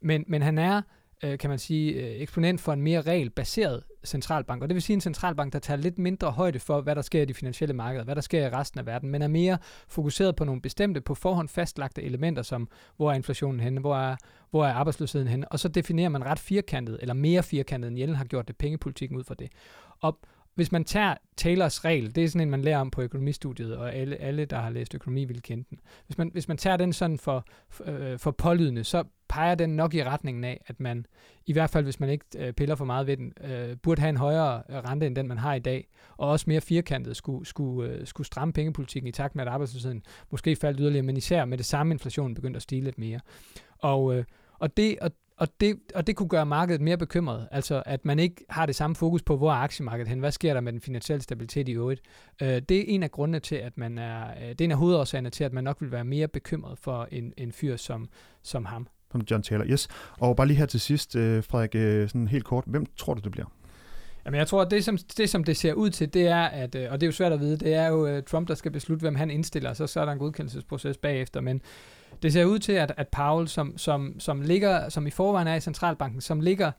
Men, 0.00 0.24
men 0.28 0.42
han 0.42 0.58
er 0.58 0.82
øh, 1.24 1.38
kan 1.38 1.50
man 1.50 1.58
sige, 1.58 1.92
øh, 1.92 2.20
eksponent 2.20 2.60
for 2.60 2.72
en 2.72 2.82
mere 2.82 3.00
regelbaseret 3.00 3.82
centralbank. 4.04 4.62
Og 4.62 4.68
det 4.68 4.74
vil 4.74 4.82
sige 4.82 4.94
en 4.94 5.00
centralbank, 5.00 5.52
der 5.52 5.58
tager 5.58 5.78
lidt 5.78 5.98
mindre 5.98 6.30
højde 6.30 6.58
for, 6.58 6.80
hvad 6.80 6.94
der 6.94 7.02
sker 7.02 7.22
i 7.22 7.24
de 7.24 7.34
finansielle 7.34 7.74
markeder, 7.74 8.04
hvad 8.04 8.14
der 8.14 8.20
sker 8.20 8.46
i 8.46 8.50
resten 8.50 8.80
af 8.80 8.86
verden, 8.86 9.10
men 9.10 9.22
er 9.22 9.28
mere 9.28 9.58
fokuseret 9.88 10.36
på 10.36 10.44
nogle 10.44 10.60
bestemte, 10.60 11.00
på 11.00 11.14
forhånd 11.14 11.48
fastlagte 11.48 12.02
elementer, 12.02 12.42
som 12.42 12.68
hvor 12.96 13.10
er 13.10 13.14
inflationen 13.14 13.60
henne, 13.60 13.80
hvor 13.80 13.96
er, 13.96 14.16
hvor 14.50 14.66
er 14.66 14.72
arbejdsløsheden 14.72 15.28
henne, 15.28 15.52
og 15.52 15.58
så 15.60 15.68
definerer 15.68 16.08
man 16.08 16.24
ret 16.24 16.38
firkantet, 16.38 16.98
eller 17.00 17.14
mere 17.14 17.42
firkantet, 17.42 17.88
end 17.88 17.98
Jellen 17.98 18.16
har 18.16 18.24
gjort 18.24 18.48
det, 18.48 18.56
pengepolitikken 18.56 19.18
ud 19.18 19.24
fra 19.24 19.34
det. 19.34 19.48
Og 20.00 20.18
hvis 20.54 20.72
man 20.72 20.84
tager 20.84 21.14
Taylors 21.36 21.84
regel, 21.84 22.14
det 22.14 22.24
er 22.24 22.28
sådan 22.28 22.40
en, 22.40 22.50
man 22.50 22.62
lærer 22.62 22.78
om 22.78 22.90
på 22.90 23.02
økonomistudiet, 23.02 23.76
og 23.76 23.94
alle, 23.94 24.16
alle 24.16 24.44
der 24.44 24.58
har 24.60 24.70
læst 24.70 24.94
økonomi, 24.94 25.24
vil 25.24 25.42
kende 25.42 25.64
den. 25.70 25.78
Hvis 26.06 26.18
man, 26.18 26.30
hvis 26.32 26.48
man 26.48 26.56
tager 26.56 26.76
den 26.76 26.92
sådan 26.92 27.18
for, 27.18 27.46
øh, 27.84 28.18
for 28.18 28.30
pålydende, 28.30 28.84
så 28.84 29.04
peger 29.28 29.54
den 29.54 29.70
nok 29.70 29.94
i 29.94 30.04
retningen 30.04 30.44
af, 30.44 30.64
at 30.66 30.80
man, 30.80 31.06
i 31.46 31.52
hvert 31.52 31.70
fald 31.70 31.84
hvis 31.84 32.00
man 32.00 32.08
ikke 32.08 32.24
øh, 32.38 32.52
piller 32.52 32.74
for 32.74 32.84
meget 32.84 33.06
ved 33.06 33.16
den, 33.16 33.32
øh, 33.44 33.76
burde 33.82 34.00
have 34.00 34.08
en 34.08 34.16
højere 34.16 34.62
øh, 34.70 34.76
rente 34.76 35.06
end 35.06 35.16
den, 35.16 35.28
man 35.28 35.38
har 35.38 35.54
i 35.54 35.58
dag, 35.58 35.88
og 36.16 36.28
også 36.28 36.44
mere 36.48 36.60
firkantet 36.60 37.16
skulle, 37.16 37.46
skulle, 37.46 37.90
øh, 37.90 38.06
skulle 38.06 38.26
stramme 38.26 38.52
pengepolitikken 38.52 39.08
i 39.08 39.12
takt 39.12 39.34
med, 39.34 39.44
at 39.44 39.52
arbejdsløsheden 39.52 40.02
måske 40.30 40.56
faldt 40.56 40.80
yderligere, 40.80 41.02
men 41.02 41.16
især 41.16 41.44
med 41.44 41.58
det 41.58 41.66
samme 41.66 41.94
inflation 41.94 42.34
begyndte 42.34 42.56
at 42.56 42.62
stige 42.62 42.82
lidt 42.82 42.98
mere. 42.98 43.20
Og, 43.78 44.16
øh, 44.16 44.24
og, 44.58 44.76
det, 44.76 44.98
og 44.98 45.10
og 45.36 45.48
det, 45.60 45.76
og 45.94 46.06
det 46.06 46.16
kunne 46.16 46.28
gøre 46.28 46.46
markedet 46.46 46.80
mere 46.80 46.96
bekymret. 46.96 47.48
Altså, 47.50 47.82
at 47.86 48.04
man 48.04 48.18
ikke 48.18 48.44
har 48.50 48.66
det 48.66 48.76
samme 48.76 48.96
fokus 48.96 49.22
på, 49.22 49.36
hvor 49.36 49.50
er 49.50 49.56
aktiemarkedet 49.56 50.08
hen? 50.08 50.18
Hvad 50.18 50.32
sker 50.32 50.54
der 50.54 50.60
med 50.60 50.72
den 50.72 50.80
finansielle 50.80 51.22
stabilitet 51.22 51.68
i 51.68 51.72
øvrigt? 51.72 52.00
Øh, 52.42 52.62
det 52.68 52.70
er 52.70 52.84
en 52.86 53.02
af 53.02 53.10
grundene 53.10 53.40
til, 53.40 53.56
at 53.56 53.78
man 53.78 53.98
er, 53.98 54.26
øh, 54.30 54.48
det 54.48 54.60
er 54.60 54.64
en 54.64 54.70
af 54.70 54.76
hovedårsagerne 54.76 55.30
til, 55.30 55.44
at 55.44 55.52
man 55.52 55.64
nok 55.64 55.76
vil 55.80 55.92
være 55.92 56.04
mere 56.04 56.28
bekymret 56.28 56.78
for 56.78 57.08
en, 57.12 57.32
en 57.36 57.52
fyr 57.52 57.76
som, 57.76 58.08
som 58.42 58.64
ham. 58.64 58.86
Som 59.12 59.22
John 59.30 59.42
Taylor, 59.42 59.64
yes. 59.64 59.88
Og 60.18 60.36
bare 60.36 60.46
lige 60.46 60.56
her 60.56 60.66
til 60.66 60.80
sidst, 60.80 61.16
øh, 61.16 61.44
Frederik, 61.44 61.74
øh, 61.74 62.08
sådan 62.08 62.28
helt 62.28 62.44
kort, 62.44 62.64
hvem 62.66 62.86
tror 62.96 63.14
du, 63.14 63.20
det 63.20 63.32
bliver? 63.32 63.46
Jamen, 64.24 64.38
jeg 64.38 64.46
tror, 64.46 64.62
at 64.62 64.70
det 64.70 64.84
som, 64.84 64.98
det, 65.16 65.30
som 65.30 65.44
det 65.44 65.56
ser 65.56 65.72
ud 65.72 65.90
til, 65.90 66.14
det 66.14 66.26
er, 66.26 66.42
at, 66.42 66.74
og 66.74 67.00
det 67.00 67.02
er 67.02 67.06
jo 67.06 67.12
svært 67.12 67.32
at 67.32 67.40
vide, 67.40 67.56
det 67.56 67.74
er 67.74 67.88
jo 67.88 68.20
Trump, 68.20 68.48
der 68.48 68.54
skal 68.54 68.70
beslutte, 68.70 69.00
hvem 69.00 69.14
han 69.14 69.30
indstiller, 69.30 69.72
så, 69.72 69.86
så 69.86 70.00
er 70.00 70.04
der 70.04 70.12
en 70.12 70.18
godkendelsesproces 70.18 70.98
bagefter, 70.98 71.40
men 71.40 71.62
det 72.22 72.32
ser 72.32 72.44
ud 72.44 72.58
til, 72.58 72.72
at, 72.72 72.92
at 72.96 73.08
Powell, 73.08 73.48
som, 73.48 73.78
som, 73.78 74.20
som, 74.20 74.40
ligger, 74.40 74.88
som 74.88 75.06
i 75.06 75.10
forvejen 75.10 75.48
er 75.48 75.54
i 75.54 75.60
centralbanken, 75.60 76.20
som 76.20 76.40
ligger 76.40 76.72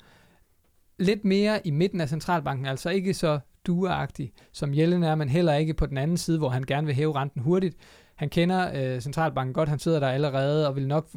lidt 1.00 1.26
mere 1.26 1.68
i 1.68 1.72
midten 1.72 2.02
af 2.02 2.10
centralbanken, 2.10 2.66
altså 2.66 2.90
ikke 2.90 3.14
så 3.14 3.40
dueagtig, 3.68 4.34
som 4.52 4.74
Jellen 4.74 5.04
er, 5.04 5.16
men 5.16 5.30
heller 5.30 5.54
ikke 5.54 5.74
på 5.74 5.86
den 5.86 5.98
anden 5.98 6.18
side, 6.18 6.38
hvor 6.38 6.50
han 6.50 6.64
gerne 6.64 6.88
vil 6.88 6.96
hæve 6.96 7.16
renten 7.16 7.42
hurtigt. 7.42 7.78
Han 8.16 8.30
kender 8.30 8.72
øh, 8.76 9.02
centralbanken 9.02 9.54
godt, 9.54 9.70
han 9.70 9.80
sidder 9.80 10.00
der 10.00 10.08
allerede, 10.08 10.68
og 10.68 10.76
vil 10.76 10.88
nok 10.88 11.08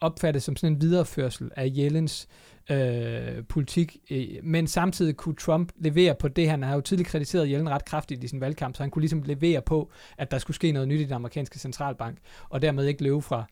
opfattes 0.00 0.42
som 0.42 0.56
sådan 0.56 0.72
en 0.72 0.80
videreførsel 0.80 1.50
af 1.56 1.72
Jellens 1.76 2.28
øh, 2.70 3.44
politik, 3.48 3.96
øh, 4.10 4.26
men 4.42 4.66
samtidig 4.66 5.16
kunne 5.16 5.34
Trump 5.34 5.72
levere 5.76 6.14
på 6.14 6.28
det. 6.28 6.50
Han 6.50 6.62
har 6.62 6.74
jo 6.74 6.80
tidligere 6.80 7.10
kritiseret 7.10 7.50
Jellen 7.50 7.70
ret 7.70 7.84
kraftigt 7.84 8.24
i 8.24 8.28
sin 8.28 8.40
valgkamp, 8.40 8.76
så 8.76 8.82
han 8.82 8.90
kunne 8.90 9.02
ligesom 9.02 9.22
levere 9.22 9.62
på, 9.62 9.90
at 10.18 10.30
der 10.30 10.38
skulle 10.38 10.54
ske 10.54 10.72
noget 10.72 10.88
nyt 10.88 11.00
i 11.00 11.04
den 11.04 11.12
amerikanske 11.12 11.58
centralbank, 11.58 12.18
og 12.48 12.62
dermed 12.62 12.86
ikke 12.86 13.02
løbe 13.02 13.22
fra 13.22 13.44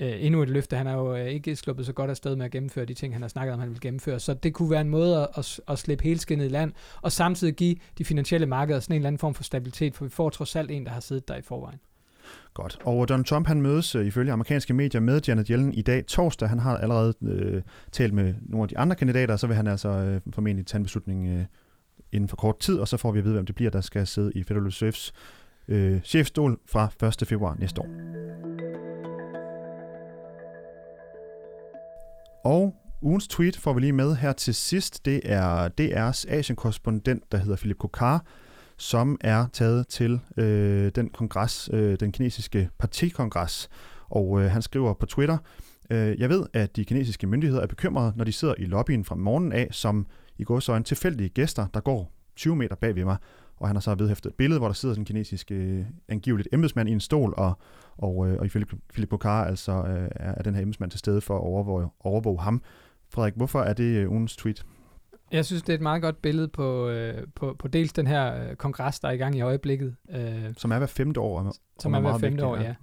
øh, 0.00 0.24
endnu 0.24 0.42
et 0.42 0.48
løfte. 0.48 0.76
Han 0.76 0.86
har 0.86 0.94
jo 0.94 1.16
øh, 1.16 1.26
ikke 1.26 1.56
sluppet 1.56 1.86
så 1.86 1.92
godt 1.92 2.10
afsted 2.10 2.36
med 2.36 2.44
at 2.44 2.50
gennemføre 2.50 2.84
de 2.84 2.94
ting, 2.94 3.14
han 3.14 3.22
har 3.22 3.28
snakket 3.28 3.54
om, 3.54 3.60
han 3.60 3.70
vil 3.70 3.80
gennemføre. 3.80 4.20
Så 4.20 4.34
det 4.34 4.54
kunne 4.54 4.70
være 4.70 4.80
en 4.80 4.88
måde 4.88 5.22
at, 5.22 5.28
at, 5.36 5.60
at 5.68 5.78
slippe 5.78 6.04
hele 6.04 6.20
skinnet 6.20 6.44
i 6.44 6.48
land, 6.48 6.72
og 7.02 7.12
samtidig 7.12 7.54
give 7.54 7.76
de 7.98 8.04
finansielle 8.04 8.46
markeder 8.46 8.80
sådan 8.80 8.94
en 8.94 8.96
eller 8.96 9.06
anden 9.06 9.18
form 9.18 9.34
for 9.34 9.42
stabilitet, 9.42 9.94
for 9.94 10.04
vi 10.04 10.10
får 10.10 10.30
trods 10.30 10.56
alt 10.56 10.70
en, 10.70 10.86
der 10.86 10.92
har 10.92 11.00
siddet 11.00 11.28
der 11.28 11.36
i 11.36 11.42
forvejen. 11.42 11.80
Godt. 12.54 12.78
Og 12.84 13.08
Donald 13.08 13.24
Trump 13.24 13.46
han 13.46 13.62
mødes 13.62 13.94
øh, 13.94 14.06
ifølge 14.06 14.32
amerikanske 14.32 14.74
medier 14.74 15.00
med 15.00 15.20
Janet 15.28 15.48
Yellen 15.48 15.74
i 15.74 15.82
dag 15.82 16.06
torsdag. 16.06 16.48
Han 16.48 16.58
har 16.58 16.76
allerede 16.76 17.14
øh, 17.22 17.62
talt 17.92 18.14
med 18.14 18.34
nogle 18.42 18.62
af 18.62 18.68
de 18.68 18.78
andre 18.78 18.96
kandidater, 18.96 19.32
og 19.32 19.40
så 19.40 19.46
vil 19.46 19.56
han 19.56 19.66
altså 19.66 19.88
øh, 19.88 20.20
formentlig 20.34 20.66
tage 20.66 20.78
en 20.78 20.84
beslutning 20.84 21.28
øh, 21.28 21.44
inden 22.12 22.28
for 22.28 22.36
kort 22.36 22.58
tid, 22.58 22.78
og 22.78 22.88
så 22.88 22.96
får 22.96 23.12
vi 23.12 23.18
at 23.18 23.24
vide, 23.24 23.34
hvem 23.34 23.46
det 23.46 23.54
bliver, 23.54 23.70
der 23.70 23.80
skal 23.80 24.06
sidde 24.06 24.32
i 24.34 24.42
Federal 24.42 24.64
Reserves 24.64 25.12
øh, 25.68 26.00
chefstol 26.00 26.58
fra 26.66 27.08
1. 27.22 27.28
februar 27.28 27.56
næste 27.58 27.80
år. 27.80 27.88
Og 32.44 32.74
ugens 33.02 33.28
tweet 33.28 33.56
får 33.56 33.72
vi 33.72 33.80
lige 33.80 33.92
med 33.92 34.16
her 34.16 34.32
til 34.32 34.54
sidst. 34.54 35.04
Det 35.04 35.20
er 35.24 35.68
DR's 35.68 36.32
Asien-korrespondent, 36.32 37.32
der 37.32 37.38
hedder 37.38 37.56
Philip 37.56 37.78
Kokar, 37.78 38.24
som 38.80 39.18
er 39.20 39.46
taget 39.52 39.88
til 39.88 40.20
øh, 40.36 40.92
den 40.94 41.08
kongres, 41.08 41.70
øh, 41.72 42.00
den 42.00 42.12
kinesiske 42.12 42.70
partikongres. 42.78 43.68
Og 44.08 44.42
øh, 44.42 44.50
han 44.50 44.62
skriver 44.62 44.94
på 44.94 45.06
Twitter, 45.06 45.38
øh, 45.90 46.20
jeg 46.20 46.28
ved, 46.28 46.46
at 46.52 46.76
de 46.76 46.84
kinesiske 46.84 47.26
myndigheder 47.26 47.62
er 47.62 47.66
bekymrede, 47.66 48.12
når 48.16 48.24
de 48.24 48.32
sidder 48.32 48.54
i 48.58 48.64
lobbyen 48.64 49.04
fra 49.04 49.14
morgenen 49.14 49.52
af, 49.52 49.68
som 49.70 50.06
i 50.38 50.44
går 50.44 50.60
så 50.60 50.74
en 50.74 50.84
tilfældige 50.84 51.28
gæster, 51.28 51.66
der 51.74 51.80
går 51.80 52.12
20 52.36 52.56
meter 52.56 52.76
bag 52.76 52.94
ved 52.94 53.04
mig. 53.04 53.16
Og 53.56 53.68
han 53.68 53.76
har 53.76 53.80
så 53.80 53.94
vedhæftet 53.94 54.30
et 54.30 54.36
billede, 54.36 54.58
hvor 54.58 54.68
der 54.68 54.74
sidder 54.74 54.94
sådan 54.94 55.02
en 55.02 55.06
kinesisk 55.06 55.50
øh, 55.50 55.84
angiveligt 56.08 56.48
embedsmand 56.52 56.88
i 56.88 56.92
en 56.92 57.00
stol, 57.00 57.34
og, 57.36 57.58
og, 57.98 58.28
øh, 58.28 58.38
og 58.38 58.46
ifølge 58.46 58.66
Philip 58.92 59.08
Bokar 59.08 59.44
altså 59.44 59.72
øh, 59.72 60.08
er 60.14 60.42
den 60.42 60.54
her 60.54 60.62
embedsmand 60.62 60.90
til 60.90 60.98
stede 60.98 61.20
for 61.20 61.36
at 61.36 61.42
overvåge, 61.42 61.88
overvåge 62.00 62.40
ham. 62.40 62.62
Frederik, 63.08 63.34
hvorfor 63.36 63.60
er 63.60 63.72
det 63.72 63.84
øh, 63.96 64.10
ugens 64.10 64.36
tweet? 64.36 64.66
Jeg 65.32 65.44
synes, 65.44 65.62
det 65.62 65.72
er 65.72 65.74
et 65.74 65.80
meget 65.80 66.02
godt 66.02 66.22
billede 66.22 66.48
på, 66.48 66.88
øh, 66.88 67.14
på, 67.34 67.56
på 67.58 67.68
dels 67.68 67.92
den 67.92 68.06
her 68.06 68.34
øh, 68.34 68.56
kongres, 68.56 69.00
der 69.00 69.08
er 69.08 69.12
i 69.12 69.16
gang 69.16 69.36
i 69.36 69.40
øjeblikket. 69.40 69.94
Øh, 70.10 70.54
som 70.56 70.70
er 70.70 70.78
hver 70.78 70.86
femte 70.86 71.20
år. 71.20 71.54
Som 71.78 71.94
er 71.94 72.00
hver 72.00 72.12
femte 72.12 72.26
vigtigt, 72.26 72.42
år, 72.42 72.56
ja. 72.56 72.62
ja. 72.62 72.74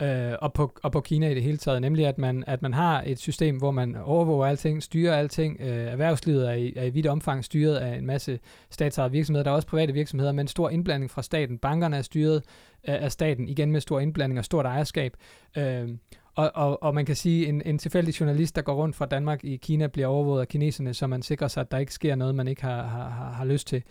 Øh, 0.00 0.38
og, 0.42 0.52
på, 0.52 0.72
og 0.82 0.92
på 0.92 1.00
Kina 1.00 1.28
i 1.28 1.34
det 1.34 1.42
hele 1.42 1.56
taget, 1.56 1.80
nemlig 1.80 2.06
at 2.06 2.18
man, 2.18 2.44
at 2.46 2.62
man 2.62 2.74
har 2.74 3.02
et 3.06 3.18
system, 3.18 3.56
hvor 3.56 3.70
man 3.70 3.96
overvåger 3.96 4.46
alting, 4.46 4.82
styrer 4.82 5.16
alting. 5.16 5.56
Øh, 5.60 5.68
erhvervslivet 5.68 6.48
er 6.48 6.52
i, 6.52 6.72
er 6.76 6.84
i 6.84 6.90
vidt 6.90 7.06
omfang 7.06 7.44
styret 7.44 7.76
af 7.76 7.96
en 7.96 8.06
masse 8.06 8.38
statsejede 8.70 9.12
virksomheder. 9.12 9.44
Der 9.44 9.50
er 9.50 9.54
også 9.54 9.68
private 9.68 9.92
virksomheder 9.92 10.32
med 10.32 10.40
en 10.44 10.48
stor 10.48 10.70
indblanding 10.70 11.10
fra 11.10 11.22
staten. 11.22 11.58
Bankerne 11.58 11.96
er 11.96 12.02
styret 12.02 12.42
af, 12.84 13.04
af 13.04 13.12
staten, 13.12 13.48
igen 13.48 13.72
med 13.72 13.80
stor 13.80 14.00
indblanding 14.00 14.38
og 14.38 14.44
stort 14.44 14.66
ejerskab. 14.66 15.16
Øh, 15.58 15.88
og, 16.34 16.50
og, 16.54 16.82
og 16.82 16.94
man 16.94 17.06
kan 17.06 17.16
sige, 17.16 17.46
en, 17.46 17.62
en 17.64 17.78
tilfældig 17.78 18.20
journalist, 18.20 18.56
der 18.56 18.62
går 18.62 18.74
rundt 18.74 18.96
fra 18.96 19.06
Danmark 19.06 19.44
i 19.44 19.56
Kina, 19.56 19.86
bliver 19.86 20.06
overvåget 20.06 20.40
af 20.40 20.48
kineserne, 20.48 20.94
så 20.94 21.06
man 21.06 21.22
sikrer 21.22 21.48
sig, 21.48 21.60
at 21.60 21.70
der 21.70 21.78
ikke 21.78 21.94
sker 21.94 22.14
noget, 22.14 22.34
man 22.34 22.48
ikke 22.48 22.62
har, 22.62 22.82
har, 22.82 23.08
har, 23.08 23.30
har 23.30 23.44
lyst 23.44 23.66
til. 23.66 23.82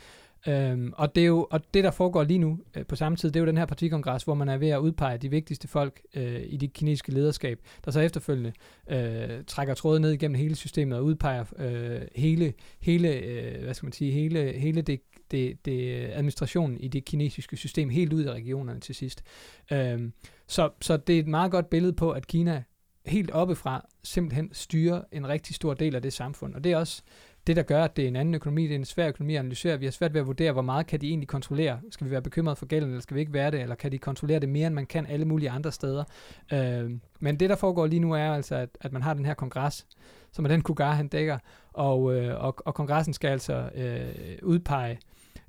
Øhm, 0.48 0.94
og, 0.98 1.16
det 1.16 1.22
er 1.22 1.28
jo, 1.28 1.48
og 1.52 1.74
det, 1.74 1.84
der 1.84 1.92
foregår 1.92 2.24
lige 2.24 2.38
nu 2.38 2.60
øh, 2.78 2.86
på 2.86 2.96
samme 2.96 3.16
tid, 3.16 3.30
det 3.30 3.36
er 3.36 3.40
jo 3.40 3.48
den 3.48 3.58
her 3.58 3.66
partikongres, 3.66 4.24
hvor 4.24 4.34
man 4.34 4.50
er 4.50 4.58
ved 4.58 4.70
at 4.70 4.78
udpege 4.78 5.18
de 5.18 5.30
vigtigste 5.30 5.68
folk 5.68 6.02
øh, 6.16 6.42
i 6.46 6.58
det 6.58 6.74
kinesiske 6.74 7.12
lederskab, 7.12 7.60
der 7.86 7.92
så 7.92 8.00
efterfølgende 8.00 8.54
øh, 8.90 9.44
trækker 9.48 9.74
tråden 9.74 10.02
ned 10.02 10.12
igennem 10.12 10.36
hele 10.36 10.56
systemet 10.56 10.98
og 10.98 11.06
udpeger 11.06 11.46
øh, 11.58 12.02
hele, 12.16 12.54
hele, 12.82 13.10
øh, 13.10 13.64
hvad 13.64 13.74
skal 13.74 13.86
man 13.86 13.94
sige, 13.94 14.12
hele, 14.12 14.54
hele 14.58 14.82
det, 14.82 15.02
det, 15.32 15.66
det 15.66 16.04
øh, 16.04 16.10
administrationen 16.14 16.80
i 16.80 16.88
det 16.88 17.06
kinesiske 17.06 17.58
system 17.58 17.90
helt 17.90 18.14
ud 18.14 18.24
af 18.24 18.34
regionerne 18.34 18.80
til 18.80 18.96
sidst. 18.96 19.24
Øhm, 19.72 20.14
så, 20.48 20.70
så 20.82 20.98
det 20.98 21.16
er 21.16 21.20
et 21.20 21.28
meget 21.28 21.52
godt 21.52 21.70
billede 21.70 21.94
på, 21.94 22.12
at 22.12 22.28
Kina 22.28 22.64
helt 23.06 23.32
oppefra 23.32 23.88
simpelthen 24.04 24.50
styrer 24.54 25.02
en 25.12 25.28
rigtig 25.28 25.56
stor 25.56 25.74
del 25.74 25.96
af 25.96 26.02
det 26.02 26.14
samfund. 26.14 26.56
Og 26.56 26.64
det 26.64 26.72
er 26.72 26.78
også 26.78 27.04
det, 27.48 27.56
der 27.56 27.64
gør, 27.64 27.84
at 27.84 27.98
det 27.98 28.04
er 28.04 28.08
en 28.08 28.16
anden 28.16 28.36
økonomi, 28.36 28.64
det 28.64 28.72
er 28.72 28.76
en 28.76 28.86
svær 28.86 29.08
økonomi 29.08 29.36
at 29.36 29.40
analysere. 29.40 29.80
Vi 29.80 29.86
har 29.86 29.92
svært 29.92 30.14
ved 30.14 30.22
at 30.22 30.28
vurdere, 30.28 30.52
hvor 30.52 30.62
meget 30.62 30.88
kan 30.88 31.02
de 31.02 31.08
egentlig 31.08 31.28
kontrollere. 31.28 31.80
Skal 31.92 32.06
vi 32.08 32.12
være 32.12 32.22
bekymret 32.22 32.58
for 32.58 32.66
gælden, 32.66 32.90
eller 32.90 33.02
skal 33.02 33.16
vi 33.16 33.20
ikke 33.20 33.34
være 33.34 33.52
det, 33.52 33.62
eller 33.62 33.76
kan 33.76 33.92
de 33.92 33.98
kontrollere 33.98 34.40
det 34.40 34.50
mere, 34.50 34.68
end 34.68 34.76
man 34.76 34.86
kan 34.86 35.06
alle 35.06 35.26
mulige 35.26 35.50
andre 35.50 35.72
steder. 35.72 36.04
Øh, 36.54 36.92
men 37.20 37.40
det, 37.40 37.50
der 37.50 37.56
foregår 37.56 37.88
lige 37.88 38.00
nu, 38.00 38.14
er 38.14 38.32
altså, 38.34 38.56
at, 38.56 38.70
at 38.82 38.94
man 38.94 39.02
har 39.02 39.14
den 39.14 39.26
her 39.26 39.34
kongres, 39.34 39.86
som 40.32 40.46
er 40.46 40.50
den 40.50 40.62
Kugar, 40.62 40.94
han 40.94 41.08
dækker, 41.08 41.38
og, 41.74 42.16
øh, 42.16 42.44
og, 42.44 42.56
og 42.66 42.76
kongressen 42.76 43.14
skal 43.14 43.28
altså 43.28 43.70
øh, 43.76 44.38
udpege 44.44 45.00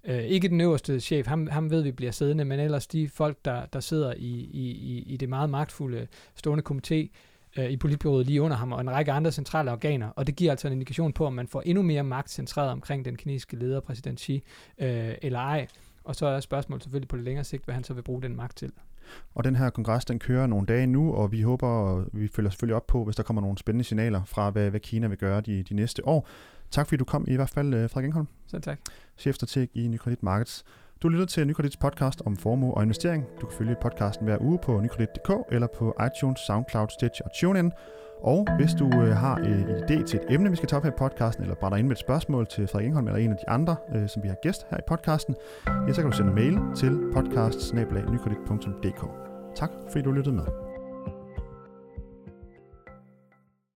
Øh, 0.05 0.25
ikke 0.25 0.49
den 0.49 0.61
øverste 0.61 1.01
chef, 1.01 1.27
ham, 1.27 1.47
ham 1.47 1.71
ved 1.71 1.83
vi 1.83 1.93
bliver 1.93 2.13
siddende, 2.13 2.45
men 2.45 2.61
ellers 2.61 2.87
de 2.87 3.09
folk, 3.09 3.37
der, 3.45 3.67
der 3.67 3.81
sidder 3.81 4.15
i, 4.17 4.31
i, 4.53 5.05
i 5.07 5.17
det 5.17 5.29
meget 5.29 5.51
magtfulde 5.51 6.07
stående 6.35 6.65
komité, 6.71 7.09
øh, 7.57 7.71
i 7.71 7.77
politbyrådet 7.77 8.27
lige 8.27 8.43
under 8.43 8.57
ham, 8.57 8.73
og 8.73 8.81
en 8.81 8.91
række 8.91 9.13
andre 9.13 9.33
centrale 9.33 9.73
organer, 9.73 10.09
og 10.09 10.27
det 10.27 10.37
giver 10.37 10.51
altså 10.51 10.67
en 10.67 10.73
indikation 10.73 11.13
på, 11.13 11.27
om 11.27 11.33
man 11.33 11.49
får 11.49 11.63
endnu 11.67 11.83
mere 11.83 12.03
magt 12.03 12.31
centreret 12.31 12.71
omkring 12.71 13.05
den 13.05 13.17
kinesiske 13.17 13.57
leder, 13.57 13.81
præsident 13.81 14.21
Xi, 14.21 14.43
øh, 14.79 15.15
eller 15.23 15.39
ej. 15.39 15.67
Og 16.05 16.17
så 16.17 16.27
er 16.27 16.41
spørgsmålet 16.41 16.83
selvfølgelig 16.83 17.09
på 17.09 17.17
det 17.17 17.25
længere 17.25 17.45
sigt, 17.45 17.65
hvad 17.65 17.75
han 17.75 17.85
så 17.85 17.95
vil 17.95 18.03
bruge 18.03 18.23
den 18.23 18.37
magt 18.37 18.57
til. 18.57 18.73
Og 19.35 19.45
den 19.45 19.57
her 19.57 19.71
kongres, 19.71 20.05
den 20.05 20.19
kører 20.19 20.47
nogle 20.47 20.67
dage 20.67 20.87
nu, 20.87 21.15
og 21.15 21.33
vi 21.33 21.43
håber, 21.43 21.69
og 21.69 22.07
vi 22.13 22.29
følger 22.29 22.51
selvfølgelig 22.51 22.77
op 22.77 22.87
på, 22.87 23.05
hvis 23.05 23.17
der 23.17 23.23
kommer 23.23 23.43
nogle 23.43 23.59
spændende 23.59 23.85
signaler 23.85 24.25
fra, 24.25 24.51
hvad, 24.51 24.71
hvad 24.71 24.81
Kina 24.81 25.07
vil 25.07 25.19
gøre 25.19 25.41
de, 25.41 25.63
de 25.63 25.75
næste 25.75 26.09
år. 26.09 26.29
Tak 26.71 26.87
fordi 26.87 26.97
du 26.97 27.05
kom 27.05 27.25
i 27.29 27.37
hvert 27.37 27.51
fald, 27.51 27.75
øh, 27.75 27.91
Frederik 27.91 28.07
Engholm. 28.07 28.29
Selv 28.47 28.63
tak. 28.63 28.79
Chefstrateg 29.19 29.69
i 29.75 29.89
Nykredit 29.89 30.23
Markets. 30.23 30.65
Du 31.03 31.09
lytter 31.09 31.27
til 31.27 31.47
Nykredits 31.47 31.77
podcast 31.77 32.23
om 32.27 32.37
formue 32.37 32.75
og 32.75 32.83
investering. 32.83 33.25
Du 33.41 33.47
kan 33.47 33.59
følge 33.59 33.77
podcasten 33.83 34.27
hver 34.27 34.37
uge 34.41 34.59
på 34.63 34.81
nykredit.dk 34.81 35.31
eller 35.53 35.67
på 35.67 35.95
iTunes, 36.07 36.41
SoundCloud, 36.41 36.89
Stitch 36.89 37.21
og 37.25 37.33
TuneIn. 37.33 37.73
Og 38.21 38.47
hvis 38.57 38.71
du 38.79 38.87
øh, 38.87 39.17
har 39.17 39.39
øh, 39.39 39.61
en 39.61 39.69
idé 39.69 40.07
til 40.07 40.19
et 40.19 40.35
emne, 40.35 40.51
vi 40.51 40.57
skal 40.57 40.69
tage 40.69 40.77
op 40.77 40.83
her 40.83 40.91
i 40.91 40.95
podcasten, 40.99 41.43
eller 41.45 41.55
brænder 41.55 41.79
ind 41.79 41.87
med 41.87 41.97
et 41.97 42.01
spørgsmål 42.01 42.47
til 42.47 42.69
Frederik 42.69 42.87
Engholm 42.87 43.07
eller 43.07 43.21
en 43.21 43.31
af 43.31 43.37
de 43.37 43.49
andre, 43.49 43.77
øh, 43.95 44.09
som 44.09 44.23
vi 44.23 44.29
har 44.29 44.37
gæst 44.43 44.67
her 44.71 44.79
i 44.79 44.87
podcasten, 44.87 45.35
ja, 45.67 45.93
så 45.93 46.01
kan 46.01 46.11
du 46.11 46.17
sende 46.17 46.31
en 46.31 46.35
mail 46.35 46.59
til 46.77 47.01
podcast 47.13 47.75
Tak 49.57 49.71
fordi 49.91 50.03
du 50.05 50.13
lyttede 50.13 50.35
med. 50.35 50.72